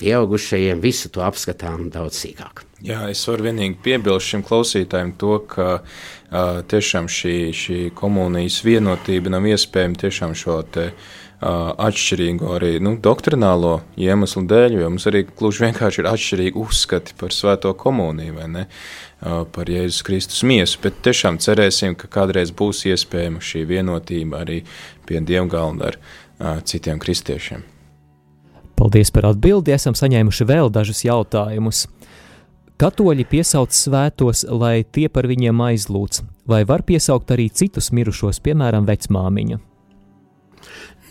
pieaugušajiem, 0.00 0.80
visu 0.82 1.12
to 1.12 1.24
apskatām 1.26 1.90
daudz 1.94 2.22
sīkāk. 2.24 2.64
Jā, 2.84 3.06
es 3.08 3.22
varu 3.24 3.46
vienīgi 3.46 3.78
piebilst 3.80 4.34
šim 4.34 4.42
klausītājiem 4.44 5.14
to, 5.16 5.38
ka 5.48 5.68
uh, 5.80 6.58
tiešām 6.68 7.08
šī, 7.08 7.36
šī 7.56 7.78
komunijas 7.96 8.58
vienotība 8.66 9.32
nav 9.32 9.48
iespējama 9.48 9.96
tiešām 10.02 10.34
šo 10.36 10.58
te 10.74 10.90
uh, 10.90 11.14
atšķirīgu 11.46 12.48
arī 12.56 12.70
nu, 12.82 12.94
doktrinālo 13.02 13.80
iemeslu 14.00 14.42
dēļ, 14.50 14.78
jo 14.80 14.90
mums 14.90 15.06
arī 15.10 15.22
gluži 15.28 15.66
vienkārši 15.66 16.02
ir 16.02 16.08
atšķirīgi 16.10 16.60
uzskati 16.62 17.16
par 17.20 17.34
svēto 17.34 17.72
komuniju 17.78 18.36
vai 18.38 18.48
ne, 18.52 18.64
par 19.54 19.70
Jēzus 19.70 20.02
Kristus 20.06 20.42
miesu, 20.46 20.80
bet 20.82 20.98
tiešām 21.06 21.38
cerēsim, 21.42 21.96
ka 21.98 22.10
kādreiz 22.12 22.52
būs 22.56 22.84
iespējama 22.90 23.42
šī 23.44 23.64
vienotība 23.68 24.42
arī 24.44 24.62
pie 25.06 25.22
dievgalda 25.22 25.92
ar 25.92 26.62
citiem 26.66 27.00
kristiešiem. 27.02 27.64
Paldies 28.76 29.08
par 29.12 29.30
atbildi, 29.30 29.72
esam 29.72 29.94
saņēmuši 29.96 30.48
vēl 30.48 30.68
dažus 30.72 31.00
jautājumus. 31.06 31.86
Katoļi 32.76 33.24
piesauc 33.24 33.72
svētos, 33.72 34.42
lai 34.52 34.82
tie 34.84 35.06
par 35.08 35.24
viņiem 35.30 35.62
aizlūdz, 35.70 36.20
vai 36.44 36.60
var 36.68 36.84
piesaukt 36.84 37.32
arī 37.32 37.48
citus 37.48 37.88
mirušos, 37.96 38.42
piemēram, 38.44 38.84
vecmāmiņu? 38.84 39.62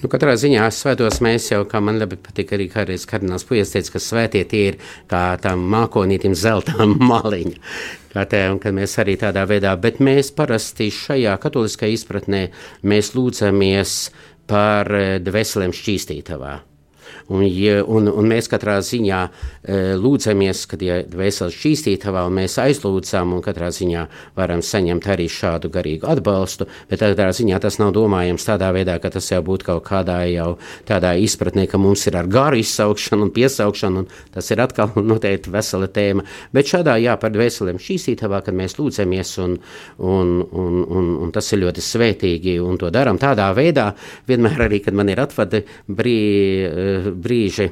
Nu, 0.04 0.10
katrā 0.12 0.34
ziņā 0.36 0.66
svētos 0.76 1.22
mēs 1.24 1.48
jau, 1.54 1.62
kā 1.72 1.80
man 1.80 2.02
ļoti 2.02 2.18
patīk, 2.26 2.52
arī 2.58 2.68
kādreiz 2.72 3.06
kardināls 3.08 3.48
puisis 3.48 3.72
teica, 3.72 3.94
ka 3.94 4.02
svētie 4.04 4.44
tie 4.52 4.64
ir 4.74 4.78
kā 5.12 5.24
tam 5.42 5.64
mākonītim 5.72 6.36
zelta 6.36 6.88
maliņa. 7.12 7.56
Te, 8.16 8.42
kad 8.64 8.76
mēs 8.76 8.94
arī 9.04 9.18
tādā 9.20 9.44
veidā, 9.48 9.74
bet 9.80 10.00
mēs 10.04 10.32
parasti 10.36 10.88
šajā 10.94 11.34
katoliskajā 11.44 11.96
izpratnē 11.96 12.46
mēs 12.88 13.12
lūdzamies 13.16 13.98
par 14.52 14.92
eh, 14.96 15.18
dveselēm 15.24 15.76
šķīstītavā. 15.76 16.56
Un, 17.34 17.46
ja, 17.50 17.80
un, 17.84 18.10
un 18.12 18.28
mēs 18.30 18.50
katrā 18.52 18.78
ziņā 18.86 19.22
e, 19.26 19.80
lūdzamies, 19.98 20.66
kad 20.70 20.84
ir 20.86 20.92
ja 20.92 20.98
vesels 21.18 21.56
šķīstītavā, 21.58 22.26
un 22.28 22.38
mēs 22.38 22.58
aizlūdzam, 22.62 23.34
un 23.34 23.42
katrā 23.46 23.72
ziņā 23.74 24.06
varam 24.38 24.62
saņemt 24.66 25.08
arī 25.10 25.26
šādu 25.32 25.72
garīgu 25.74 26.10
atbalstu, 26.12 26.68
bet 26.90 27.02
katrā 27.02 27.32
ziņā 27.36 27.60
tas 27.64 27.80
nav 27.82 27.94
domājams 27.96 28.46
tādā 28.46 28.70
veidā, 28.76 29.00
ka 29.02 29.10
tas 29.16 29.32
jau 29.32 29.42
būtu 29.46 29.70
kaut 29.72 29.86
kādā 29.88 30.20
jau 30.30 30.52
tādā 30.88 31.16
izpratnē, 31.22 31.66
ka 31.72 31.80
mums 31.82 32.06
ir 32.10 32.20
ar 32.20 32.30
garu 32.30 32.60
izsaukšanu 32.62 33.28
un 33.28 33.34
piesaukšanu, 33.36 34.04
un 34.04 34.10
tas 34.36 34.52
ir 34.54 34.62
atkal 34.62 34.94
noteikti 35.12 35.54
vesela 35.54 35.90
tēma. 35.90 36.26
Bet 36.54 36.70
šādā, 36.72 36.98
jā, 37.02 37.18
par 37.22 37.34
dvēselēm 37.34 37.82
šķīstītavā, 37.82 38.44
kad 38.46 38.58
mēs 38.58 38.78
lūdzamies, 38.80 39.34
un, 39.44 39.58
un, 39.98 40.36
un, 40.46 40.80
un, 40.86 41.12
un 41.26 41.34
tas 41.36 41.50
ir 41.54 41.64
ļoti 41.66 41.84
svētīgi, 41.84 42.58
un 42.62 42.80
to 42.82 42.92
darām 42.94 43.20
tādā 43.22 43.50
veidā, 43.58 43.90
vienmēr 44.30 44.68
arī, 44.68 44.82
kad 44.86 44.98
man 44.98 45.10
ir 45.12 45.22
atvadi 45.26 45.64
brī, 45.88 46.20
brīži. 47.16 47.72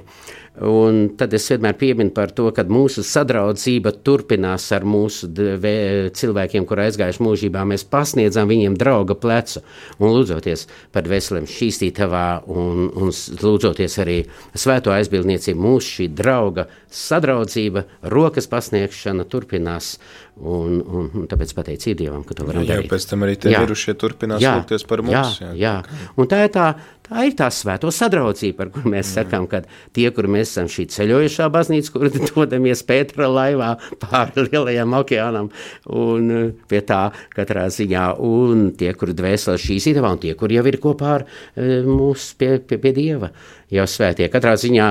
Un 0.62 1.08
tad 1.18 1.34
es 1.34 1.48
vienmēr 1.50 1.74
pieminu 1.80 2.14
par 2.14 2.30
to, 2.38 2.52
ka 2.54 2.62
mūsu 2.70 3.02
sadraudzība 3.02 3.90
turpinās 4.06 4.68
ar 4.76 4.84
mūsu 4.86 5.32
cilvēkiem, 5.34 6.68
kur 6.70 6.82
aizgājuši 6.84 7.24
mūžībā. 7.26 7.64
Mēs 7.66 7.88
pasniedzam 7.90 8.52
viņiem 8.52 8.76
drauga 8.78 9.18
plecu 9.18 9.64
un 9.98 10.14
lūdzoties 10.14 10.68
par 10.94 11.10
veseliem 11.10 11.50
šķīstītavā 11.50 12.28
un, 12.54 12.86
un 12.94 13.10
lūdzoties 13.42 13.98
arī 14.06 14.20
svēto 14.54 14.94
aizbildniecību. 14.94 15.66
Mūsu 15.66 15.98
šī 15.98 16.10
drauga 16.22 16.68
sadraudzība, 16.94 17.86
rokas 18.14 18.48
pasniegšana 18.52 19.26
turpinās. 19.30 19.98
Un, 20.34 20.80
un, 20.82 21.10
un 21.14 21.26
tāpēc 21.30 21.52
pateicību 21.54 21.98
Dievam, 22.00 22.22
ka 22.26 22.34
to 22.34 22.46
varam 22.48 22.64
jā, 22.66 22.72
darīt. 22.72 22.88
Jā, 22.88 22.92
pēc 22.96 23.04
tam 23.06 23.26
arī 23.26 23.36
tie 23.38 23.52
mirušie 23.54 23.94
turpinās 24.02 24.42
jā, 24.42 24.56
lūgties 24.58 24.86
par 24.90 25.04
mums. 25.06 25.38
Jā, 25.38 25.52
jā. 25.54 25.74
jā. 25.86 26.08
Un 26.18 26.30
tā 26.32 26.40
ir 26.48 26.50
tā, 26.56 26.66
tā 27.06 27.26
ir 27.28 27.36
tā 27.38 27.52
svēto 27.54 27.92
sadraudzība, 27.94 28.58
par 28.64 28.72
kur 28.74 28.88
mēs 28.90 29.12
mm. 29.12 29.14
sakām, 29.14 29.46
ka 29.52 29.62
tie, 29.94 30.08
kur 30.16 30.26
mēs 30.34 30.56
esam 30.56 30.72
šī 30.74 30.88
ceļojušā 30.96 31.50
baznīca, 31.54 31.94
kur 31.94 32.10
dodamies 32.32 32.82
Pētera 32.90 33.30
laivā 33.30 33.72
pāri 34.02 34.48
lielajam 34.48 34.98
okeānam, 35.04 35.52
un 35.94 36.34
eh, 36.34 36.52
pie 36.72 36.82
tā 36.90 37.04
katrā 37.38 37.68
ziņā, 37.78 38.08
un 38.26 38.72
tie, 38.80 38.90
kur 38.98 39.14
dvēseli 39.14 39.62
šīs 39.68 39.92
idevā, 39.94 40.16
un 40.18 40.24
tie, 40.26 40.34
kur 40.40 40.54
jau 40.54 40.66
ir 40.66 40.82
kopā 40.82 41.18
ar 41.20 41.28
eh, 41.30 41.86
mūs 41.86 42.32
pie, 42.42 42.56
pie, 42.58 42.82
pie 42.82 42.98
Dieva 42.98 43.30
jau 43.74 43.86
svētie. 43.90 44.30
Katrā 44.32 44.56
ziņā 44.60 44.88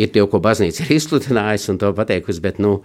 ir 0.00 0.12
tie, 0.12 0.24
ko 0.26 0.42
baznīca 0.42 0.86
ir 0.86 0.96
izsludinājusi 0.96 1.72
un 1.74 1.80
to 1.82 1.94
pateikusi, 1.96 2.44
bet, 2.44 2.60
nu, 2.62 2.80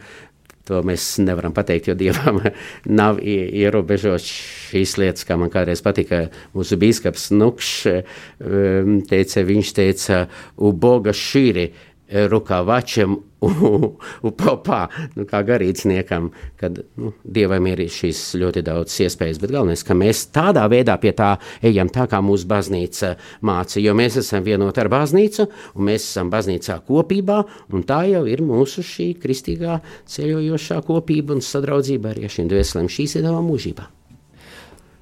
To 0.65 0.79
mēs 0.81 1.03
nevaram 1.21 1.53
pateikt, 1.53 1.91
jo 1.91 1.93
Dievam 1.97 2.39
nav 3.01 3.19
ierobežots 3.21 4.25
šīs 4.71 4.95
lietas, 4.97 5.25
kā 5.27 5.37
man 5.37 5.51
kādreiz 5.53 5.83
patika. 5.85 6.23
Mūsu 6.57 6.79
biskups 6.81 7.27
Nukšs 7.35 7.73
um, 7.85 8.95
teica, 9.05 9.43
viņš 9.45 9.73
teica, 9.77 10.23
uboga 10.57 11.13
šīri, 11.13 11.67
rukavačiem 12.09 13.15
upopā, 14.25 14.79
nu, 15.17 15.25
kā 15.29 15.41
garīdzniekam, 15.45 16.29
kad 16.59 16.79
nu, 16.97 17.11
Dievam 17.21 17.67
ir 17.69 17.83
šīs 17.91 18.21
ļoti 18.41 18.63
daudz 18.65 18.95
iespējas, 19.05 19.39
bet 19.41 19.53
galvenais, 19.53 19.83
ka 19.85 19.97
mēs 19.97 20.25
tādā 20.33 20.65
veidā 20.71 20.95
pie 21.01 21.13
tā 21.17 21.35
ejam 21.65 21.89
tā, 21.93 22.07
kā 22.09 22.21
mūsu 22.25 22.47
baznīca 22.49 23.15
māca, 23.45 23.81
jo 23.81 23.93
mēs 23.97 24.19
esam 24.21 24.45
vienoti 24.45 24.81
ar 24.81 24.89
baznīcu, 24.93 25.47
un 25.75 25.89
mēs 25.89 26.07
esam 26.07 26.31
baznīcā 26.33 26.79
kopībā, 26.87 27.41
un 27.73 27.85
tā 27.87 28.03
jau 28.11 28.25
ir 28.29 28.43
mūsu 28.45 28.85
šī 28.85 29.11
kristīgā 29.21 29.79
ceļojošā 30.15 30.81
kopība 30.85 31.37
un 31.37 31.45
sadraudzība 31.45 32.13
ar 32.13 32.25
šīm 32.37 32.49
dvēselēm. 32.51 32.89
Šīs 32.91 33.19
ir 33.19 33.29
mūžībā. 33.29 33.89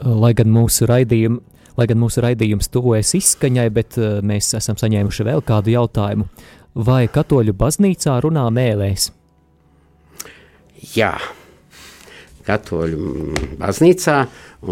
Lai 0.03 0.33
gan 0.35 0.51
mūsu 0.51 0.87
raidījumi 0.89 1.49
Lai 1.73 1.87
gan 1.89 1.97
mūsu 1.97 2.21
raidījums 2.21 2.67
tuvojas 2.69 3.15
izskaņai, 3.17 3.63
bet 3.73 3.95
uh, 3.97 4.19
mēs 4.21 4.51
esam 4.59 4.77
saņēmuši 4.77 5.25
vēl 5.25 5.41
kādu 5.47 5.73
jautājumu 5.73 6.27
vai 6.75 7.05
katoļu 7.11 7.53
baznīcā 7.57 8.17
runā 8.23 8.45
mēlēs? 8.53 9.09
Jā, 10.93 11.13
katoļu 12.47 13.57
baznīcā, 13.61 14.17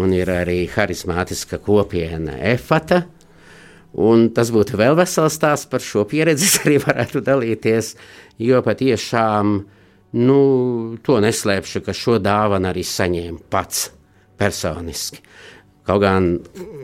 un 0.00 0.14
ir 0.16 0.30
arī 0.32 0.62
harizmātiska 0.72 1.60
kopiena 1.62 2.36
Efata. 2.52 3.02
Un 3.92 4.30
tas 4.32 4.48
būtu 4.52 4.78
vēl 4.80 4.96
vesels 4.96 5.36
stāsts 5.36 5.68
par 5.68 5.84
šo 5.84 6.06
pieredzi, 6.08 6.48
arī 6.64 6.78
varētu 6.82 7.20
dalīties, 7.24 7.94
jo 8.40 8.62
patiešām, 8.64 9.56
nu, 10.20 10.38
to 11.04 11.18
neslēpšu, 11.24 11.84
ka 11.84 11.96
šo 11.96 12.16
dāvanu 12.22 12.70
arī 12.72 12.84
saņēmu 12.88 13.44
pats 13.52 13.90
personiski. 14.40 15.20
Kaut 15.86 16.02
gan 16.04 16.36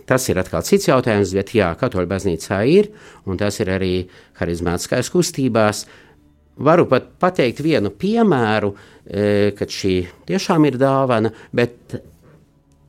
tas 0.08 0.26
ir 0.30 0.40
atkal 0.40 0.64
cits 0.66 0.88
jautājums, 0.88 1.30
bet 1.36 1.54
jā, 1.54 1.70
katoļu 1.78 2.10
baznīcā 2.10 2.58
ir, 2.66 2.90
un 3.30 3.38
tas 3.38 3.60
ir 3.62 3.70
arī 3.70 3.92
harizmātiskās 4.40 5.10
kustībās. 5.14 5.84
Varu 6.58 6.88
pat 6.90 7.12
pateikt 7.22 7.62
vienu 7.62 7.92
piemēru, 7.94 8.72
e, 9.06 9.26
kad 9.58 9.70
šī 9.70 10.00
tiešām 10.26 10.66
ir 10.66 10.80
dāvana, 10.82 11.30
bet 11.54 12.00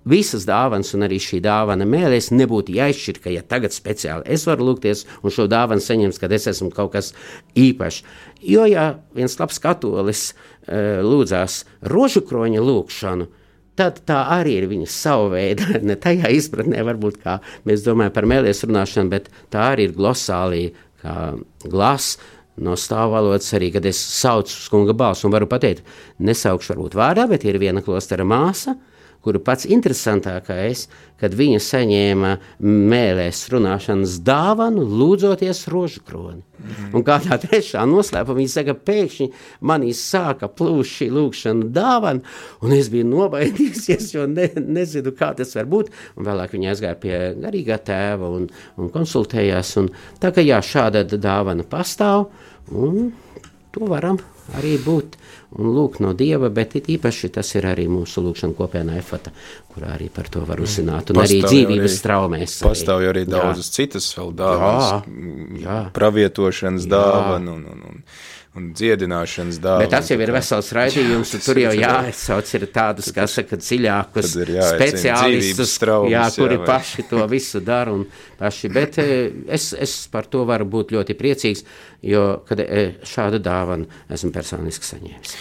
visas 0.10 0.48
dāvanas 0.48 0.96
un 0.98 1.06
arī 1.06 1.20
šī 1.22 1.38
dāvana 1.46 1.86
mēlēs 1.86 2.32
nebūtu 2.34 2.74
jāizšķir, 2.74 3.20
ka 3.22 3.34
ja 3.34 3.44
tagad 3.46 3.76
speciāli 3.76 4.26
es 4.34 4.48
varu 4.50 4.72
lūgties 4.72 5.06
un 5.22 5.34
šo 5.36 5.46
dāvanu 5.52 5.84
saņemt, 5.84 6.18
kad 6.18 6.34
es 6.34 6.48
esmu 6.50 6.72
kaut 6.74 6.96
kas 6.96 7.12
īpašs. 7.54 8.02
Jo, 8.42 8.66
ja 8.66 8.96
viens 9.14 9.38
labs 9.40 9.62
katolis 9.62 10.32
e, 10.32 11.04
lūdzās 11.06 11.64
rožu 11.94 12.24
kroņa 12.26 12.64
lūgšanu, 12.66 13.30
tad 13.80 14.02
tā 14.10 14.20
arī 14.36 14.58
ir 14.60 14.68
viņa 14.72 14.90
sava 14.92 15.30
veida, 15.36 15.70
ne 15.90 15.96
tajā 16.00 16.32
izpratnē, 16.36 16.84
varbūt 16.88 17.22
kā 17.24 17.40
mēs 17.70 17.86
domājam 17.86 18.16
par 18.16 18.28
mēlies 18.30 18.66
runāšanu, 18.68 19.14
bet 19.14 19.32
tā 19.54 19.72
arī 19.74 19.90
ir 19.90 19.96
glosālija, 19.98 20.76
kā 21.00 21.16
glas, 21.64 22.18
no 22.60 22.76
stāvvalodas 22.76 23.54
arī, 23.56 23.72
kad 23.76 23.86
es 23.88 24.00
saucu 24.00 24.52
uz 24.52 24.68
kunga 24.72 24.96
balsu 24.98 25.28
un 25.28 25.36
varu 25.36 25.48
pateikt, 25.50 25.86
nesaukšu 26.20 26.74
varbūt 26.74 26.98
vārdā, 27.00 27.28
bet 27.32 27.46
ir 27.48 27.60
viena 27.62 27.84
klostera 27.86 28.26
māsa, 28.28 28.76
kuru 29.24 29.42
pats 29.44 29.68
interesantākais, 29.68 30.86
kad 31.20 31.34
viņa 31.36 31.60
saņēma 31.64 32.32
mēlēs 32.64 33.42
runāšanas 33.52 34.16
dāvanu, 34.24 34.86
lūdzoties 34.88 35.66
rožu 35.72 36.04
kroni. 36.08 36.42
Mm. 36.60 36.94
Un 36.96 37.04
kādā 37.08 37.36
trešā 37.44 37.84
noslēpumā 37.88 38.40
viņa 38.40 38.54
saka, 38.54 38.76
pēkšņi 38.88 39.30
manī 39.68 39.92
sāka 39.96 40.48
plūst 40.52 41.00
šī 41.00 41.10
lūkšana 41.18 41.70
dāvana, 41.76 42.24
un 42.64 42.76
es 42.76 42.92
biju 42.94 43.10
nobaidījusies, 43.12 44.14
jo 44.16 44.26
ne, 44.32 44.50
nezinu, 44.60 45.14
kā 45.20 45.34
tas 45.38 45.52
var 45.58 45.70
būt. 45.72 45.92
Un 46.16 46.28
vēlāk 46.30 46.56
viņa 46.56 46.74
aizgāja 46.74 47.00
pie 47.04 47.16
garīgā 47.40 47.80
tēva 47.92 48.32
un, 48.40 48.48
un 48.80 48.92
konsultējās. 48.94 49.76
Un 49.84 49.92
tā 50.24 50.32
kā 50.36 50.46
jā, 50.46 50.62
šāda 50.64 51.04
dāvana 51.12 51.68
pastāv, 51.68 52.30
un 52.72 53.12
to 53.76 53.92
varam 53.92 54.20
arī 54.58 54.78
būt 54.82 55.18
un 55.58 55.72
lūgt 55.74 56.02
no 56.04 56.14
Dieva, 56.18 56.50
bet 56.54 56.76
īpaši 56.80 57.32
tas 57.34 57.50
ir 57.58 57.66
arī 57.70 57.88
mūsu 57.90 58.22
lūgšana 58.26 58.56
kopienā 58.58 58.98
efata, 59.02 59.34
kurā 59.74 59.96
arī 59.96 60.10
par 60.14 60.30
to 60.30 60.44
var 60.46 60.62
uzzināt, 60.62 61.10
un 61.10 61.20
pastāv 61.20 61.26
arī 61.26 61.40
dzīvības 61.46 61.94
arī, 61.96 62.02
traumēs. 62.06 62.58
Pastāv 62.66 63.06
arī 63.10 63.26
daudzas 63.30 63.72
citas 63.74 64.10
vēl 64.18 64.34
dāvanas, 64.38 65.90
pravietošanas 65.96 66.90
dāvana 66.90 67.56
un, 67.58 67.66
un, 67.74 67.88
un 67.94 68.04
un 68.58 68.72
dziedināšanas 68.74 69.60
dāvana. 69.62 69.86
Bet 69.86 69.94
tas 69.94 70.10
jau 70.10 70.18
ir 70.22 70.32
vesels 70.34 70.72
raidījums, 70.76 71.34
un 71.38 71.44
tur 71.46 71.60
jau 71.62 71.74
jāatsauc 71.78 72.54
ir 72.58 72.66
tādus, 72.74 73.12
kā 73.14 73.28
saka, 73.30 73.60
dziļākus 73.62 74.34
speciālistus, 74.34 75.76
traumas, 75.82 76.12
jā, 76.16 76.26
kuri 76.38 76.58
jā, 76.58 76.66
paši 76.68 77.06
to 77.12 77.24
visu 77.30 77.62
dara 77.66 77.94
un 77.94 78.08
paši, 78.40 78.74
bet 78.74 79.00
eh, 79.04 79.30
es, 79.60 79.72
es 79.78 79.96
par 80.12 80.28
to 80.32 80.44
varu 80.50 80.68
būt 80.70 80.96
ļoti 80.98 81.18
priecīgs, 81.20 81.64
jo, 82.10 82.26
kad 82.50 82.66
eh, 82.66 82.98
šādu 83.06 83.42
dāvanu 83.46 83.90
esmu 84.10 84.34
personiski 84.36 84.94
saņēmis. 84.96 85.38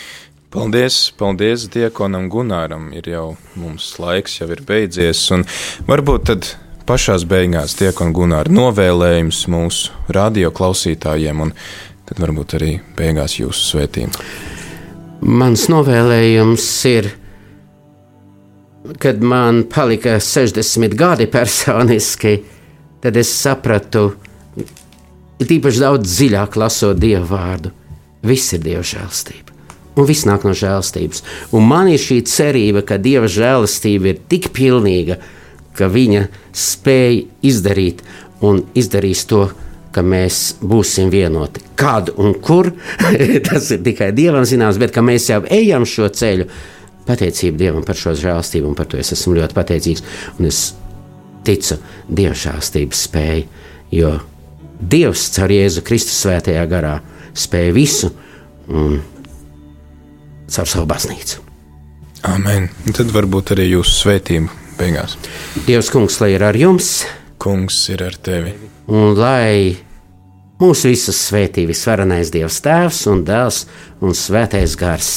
Paldies, 0.52 1.02
paldies 1.16 1.66
Diekonam 1.72 2.30
Gunāram, 2.32 2.88
ir 2.96 3.10
jau 3.12 3.26
mums 3.60 3.90
laiks 4.00 4.38
jau 4.40 4.48
ir 4.52 4.64
beidzies, 4.68 5.26
un 5.36 5.44
varbūt 5.88 6.24
tad 6.30 6.48
pašās 6.88 7.26
beigās 7.28 7.74
Diekon 7.76 8.14
Gunāra 8.16 8.48
novēlējums 8.48 9.42
mūsu 9.52 9.92
radio 10.16 10.48
klausītājiem 10.56 11.42
un 11.44 11.52
tad 12.08 12.20
varbūt 12.22 12.56
arī 12.58 12.74
beigās 12.96 13.38
jūsu 13.38 13.72
svētība. 13.74 14.24
Mans 15.28 15.66
novēlējums 15.68 16.68
ir, 16.88 17.10
kad 19.02 19.20
man 19.20 19.64
palika 19.68 20.16
60 20.22 20.94
gadi 20.98 21.26
personiski, 21.30 22.38
tad 23.02 23.18
es 23.18 23.32
sapratu, 23.34 24.12
ir 25.38 25.54
īpaši 25.58 25.84
daudz 25.84 26.14
dziļāk 26.14 26.56
lasot 26.58 26.98
dievu 26.98 27.26
vārdu. 27.32 27.74
Viss 28.26 28.54
ir 28.56 28.64
dieva 28.64 28.82
žēlstība. 28.86 29.54
Un 29.98 30.06
viss 30.06 30.26
nāk 30.26 30.44
no 30.46 30.54
žēlstības. 30.54 31.24
Un 31.54 31.66
man 31.66 31.90
ir 31.90 31.98
šī 32.02 32.20
cerība, 32.30 32.84
ka 32.86 33.00
dieva 33.02 33.26
žēlastība 33.30 34.12
ir 34.12 34.20
tik 34.30 34.52
pilnīga, 34.54 35.18
ka 35.74 35.90
viņa 35.90 36.28
spēj 36.54 37.24
izdarīt 37.46 38.04
un 38.46 38.62
izdarīs 38.78 39.24
to, 39.30 39.48
ka 39.98 40.04
mēs 40.06 40.58
būsim 40.62 41.10
vienoti. 41.10 41.64
Kad 41.78 42.12
un 42.22 42.36
kur, 42.44 42.70
tas 43.48 43.70
ir 43.74 43.82
tikai 43.86 44.12
Dievam 44.14 44.46
zināms, 44.46 44.78
bet 44.78 44.94
ka 44.94 45.02
mēs 45.04 45.28
jau 45.32 45.42
ejam 45.50 45.86
šo 45.88 46.06
ceļu. 46.14 46.46
Pateicība 47.08 47.64
Dievam 47.64 47.86
par 47.86 47.98
šo 47.98 48.14
žēlstību, 48.18 48.68
un 48.68 48.76
par 48.78 48.86
to 48.90 49.00
es 49.00 49.10
esmu 49.16 49.38
ļoti 49.40 49.56
pateicīgs. 49.56 50.04
Un 50.38 50.50
es 50.50 50.62
ticu 51.46 51.80
Dieva 52.06 52.36
žēlstības 52.38 53.04
spēju, 53.08 53.64
jo 53.98 54.14
Dievs 54.78 55.26
caur 55.34 55.50
Jēzu 55.50 55.82
Kristus 55.86 56.20
svētajā 56.22 56.62
garā 56.70 56.98
spēja 57.34 57.74
visu 57.74 58.12
un 58.68 59.00
caur 60.46 60.70
savu 60.70 60.86
baznīcu. 60.90 61.42
Amen. 62.28 62.68
Tad 62.94 63.10
varbūt 63.14 63.56
arī 63.56 63.70
jūsu 63.72 64.04
svētību 64.04 64.62
beigās. 64.78 65.18
Dievs, 65.66 65.90
kungs, 65.90 66.20
lai 66.22 66.34
ir 66.36 66.46
ar 66.46 66.58
jums! 66.58 67.00
Kungs 67.42 67.84
ir 67.94 68.02
ar 68.06 68.18
tevi! 68.22 68.54
un 68.88 69.12
lai 69.18 69.76
mūsu 70.60 70.92
visus 70.92 71.18
svētī 71.28 71.66
visvarenais 71.68 72.32
Dievs 72.34 72.60
Tēvs 72.64 73.04
un 73.12 73.24
Dēls 73.26 73.64
un 74.04 74.14
Svētais 74.16 74.76
Gars. 74.78 75.12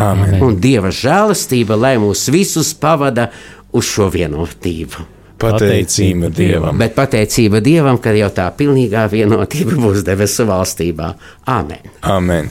Amen. 0.00 0.38
Un 0.44 0.56
Dieva 0.60 0.92
žēlastība, 0.94 1.76
lai 1.76 1.96
mūs 2.00 2.28
visus 2.32 2.72
pavada 2.74 3.28
uz 3.76 3.88
šo 3.88 4.08
vienotību. 4.12 5.06
Pateicība 5.40 6.28
Dievam. 6.36 6.80
Bet 6.80 6.96
pateicība 6.96 7.62
Dievam, 7.64 8.00
ka 8.00 8.12
jau 8.16 8.28
tā 8.34 8.48
pilnīgā 8.56 9.06
vienotība 9.12 9.78
būs 9.80 10.04
debesu 10.04 10.44
valstībā. 10.48 11.14
Amen. 11.48 11.94
Amen. 12.04 12.50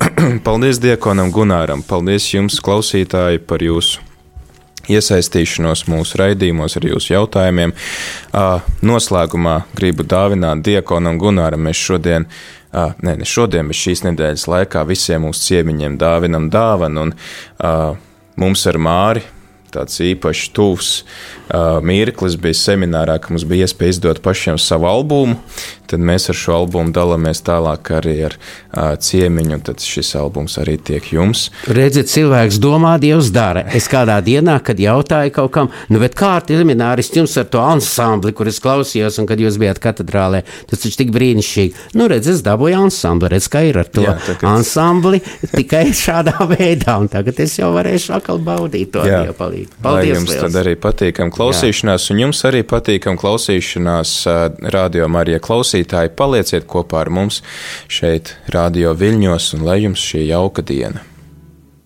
Paldies 0.46 0.78
Diekonam 0.82 1.32
Gunāram, 1.34 1.82
paldies 1.86 2.30
jums, 2.32 2.62
klausītāji, 2.64 3.42
par 3.44 3.66
jūsu 3.66 4.09
iesaistīšanos 4.90 5.86
mūsu 5.90 6.20
raidījumos 6.20 6.76
ar 6.78 6.86
jūsu 6.90 7.14
jautājumiem. 7.14 7.74
Noslēgumā 8.86 9.56
gribu 9.78 10.06
dāvināt 10.06 10.64
Diekonam 10.66 11.20
Gunāram. 11.22 11.64
Mēs 11.68 11.80
šodien, 11.80 12.28
ne, 12.72 13.16
ne 13.16 13.28
šodien, 13.28 13.70
bet 13.70 13.80
šīs 13.80 14.04
nedēļas 14.08 14.46
laikā 14.50 14.86
visiem 14.88 15.26
mūsu 15.28 15.50
ciemiņiem 15.50 15.98
dāvinam 16.00 16.48
dāvanu, 16.52 17.08
un 17.08 18.00
mums 18.40 18.66
ar 18.70 18.80
Māri 18.80 19.26
tāds 19.70 20.00
īpašs, 20.02 20.50
tuvs 20.56 20.88
uh, 21.00 21.78
mirklis 21.86 22.36
bija 22.40 22.58
seminārā, 22.58 23.18
ka 23.22 23.30
mums 23.30 23.46
bija 23.48 23.68
iespēja 23.68 23.96
izdot 23.96 24.22
pašiem 24.24 24.58
savu 24.58 24.88
albumu 24.90 25.38
tad 25.90 26.04
mēs 26.04 26.30
ar 26.32 26.38
šo 26.38 26.56
albumu 26.62 26.94
dalāmies 26.94 27.42
tālāk 27.46 27.92
arī 27.98 28.16
ar 28.30 28.36
uh, 28.38 28.94
ciemiņu, 28.96 29.60
tad 29.68 29.84
šis 29.84 30.14
albums 30.20 30.56
arī 30.62 30.78
tiek 30.78 31.12
jums. 31.12 31.48
Redziet, 31.68 32.10
cilvēks 32.12 32.60
domā, 32.62 32.96
Dievs 33.02 33.30
dara. 33.34 33.66
Es 33.76 33.88
kādā 33.90 34.18
dienā, 34.24 34.58
kad 34.64 34.80
jautāju 34.80 35.34
kaut 35.34 35.52
kam, 35.54 35.70
nu, 35.90 36.00
bet 36.02 36.16
kā 36.18 36.36
ar 36.38 36.46
semināristu 36.50 37.20
jums 37.20 37.36
ar 37.40 37.48
to 37.50 37.60
ansambli, 37.62 38.32
kur 38.36 38.48
es 38.50 38.60
klausījos, 38.62 39.18
un 39.20 39.28
kad 39.28 39.40
jūs 39.40 39.58
bijāt 39.60 39.80
katedrālē, 39.82 40.42
tas 40.70 40.82
taču 40.82 41.02
tik 41.02 41.12
brīnišķīgi. 41.14 41.96
Nu, 41.98 42.06
redz, 42.10 42.28
es 42.34 42.42
dabūju 42.46 42.84
ansambli, 42.86 43.30
redz, 43.34 43.48
kā 43.50 43.64
ir 43.68 43.80
ar 43.82 43.90
to 43.90 44.04
Jā, 44.04 44.16
tagad... 44.26 44.46
ansambli 44.52 45.20
tikai 45.50 45.90
šādā 45.96 46.36
veidā, 46.50 46.98
un 47.00 47.10
tagad 47.12 47.40
es 47.42 47.56
jau 47.58 47.72
varēšu 47.74 48.14
atkal 48.18 48.40
baudīt 48.44 48.92
to 48.94 49.04
Dievu 49.06 49.36
palīdzību. 49.38 49.80
Paldies! 49.82 50.10
Lai 50.10 50.14
jums 50.14 50.30
liels. 50.30 50.44
tad 50.44 50.60
arī 50.62 50.76
patīkam 50.80 51.32
klausīšanās, 51.34 52.06
Jā. 52.06 52.14
un 52.14 52.22
jums 52.26 52.42
arī 52.48 52.62
patīkam 52.68 53.18
klausīšanās 53.20 54.14
uh, 54.28 54.40
radio 54.74 55.08
Marija 55.10 55.40
klausīšanās 55.42 55.79
klausītāji, 55.80 56.14
palieciet 56.16 56.66
kopā 56.66 57.00
ar 57.04 57.10
mums 57.10 57.42
šeit, 57.88 58.36
Radio 58.48 58.94
Viļņos, 58.94 59.54
un 59.56 59.64
lai 59.64 59.82
jums 59.84 60.00
šī 60.00 60.28
jauka 60.28 60.62
diena! 60.62 61.09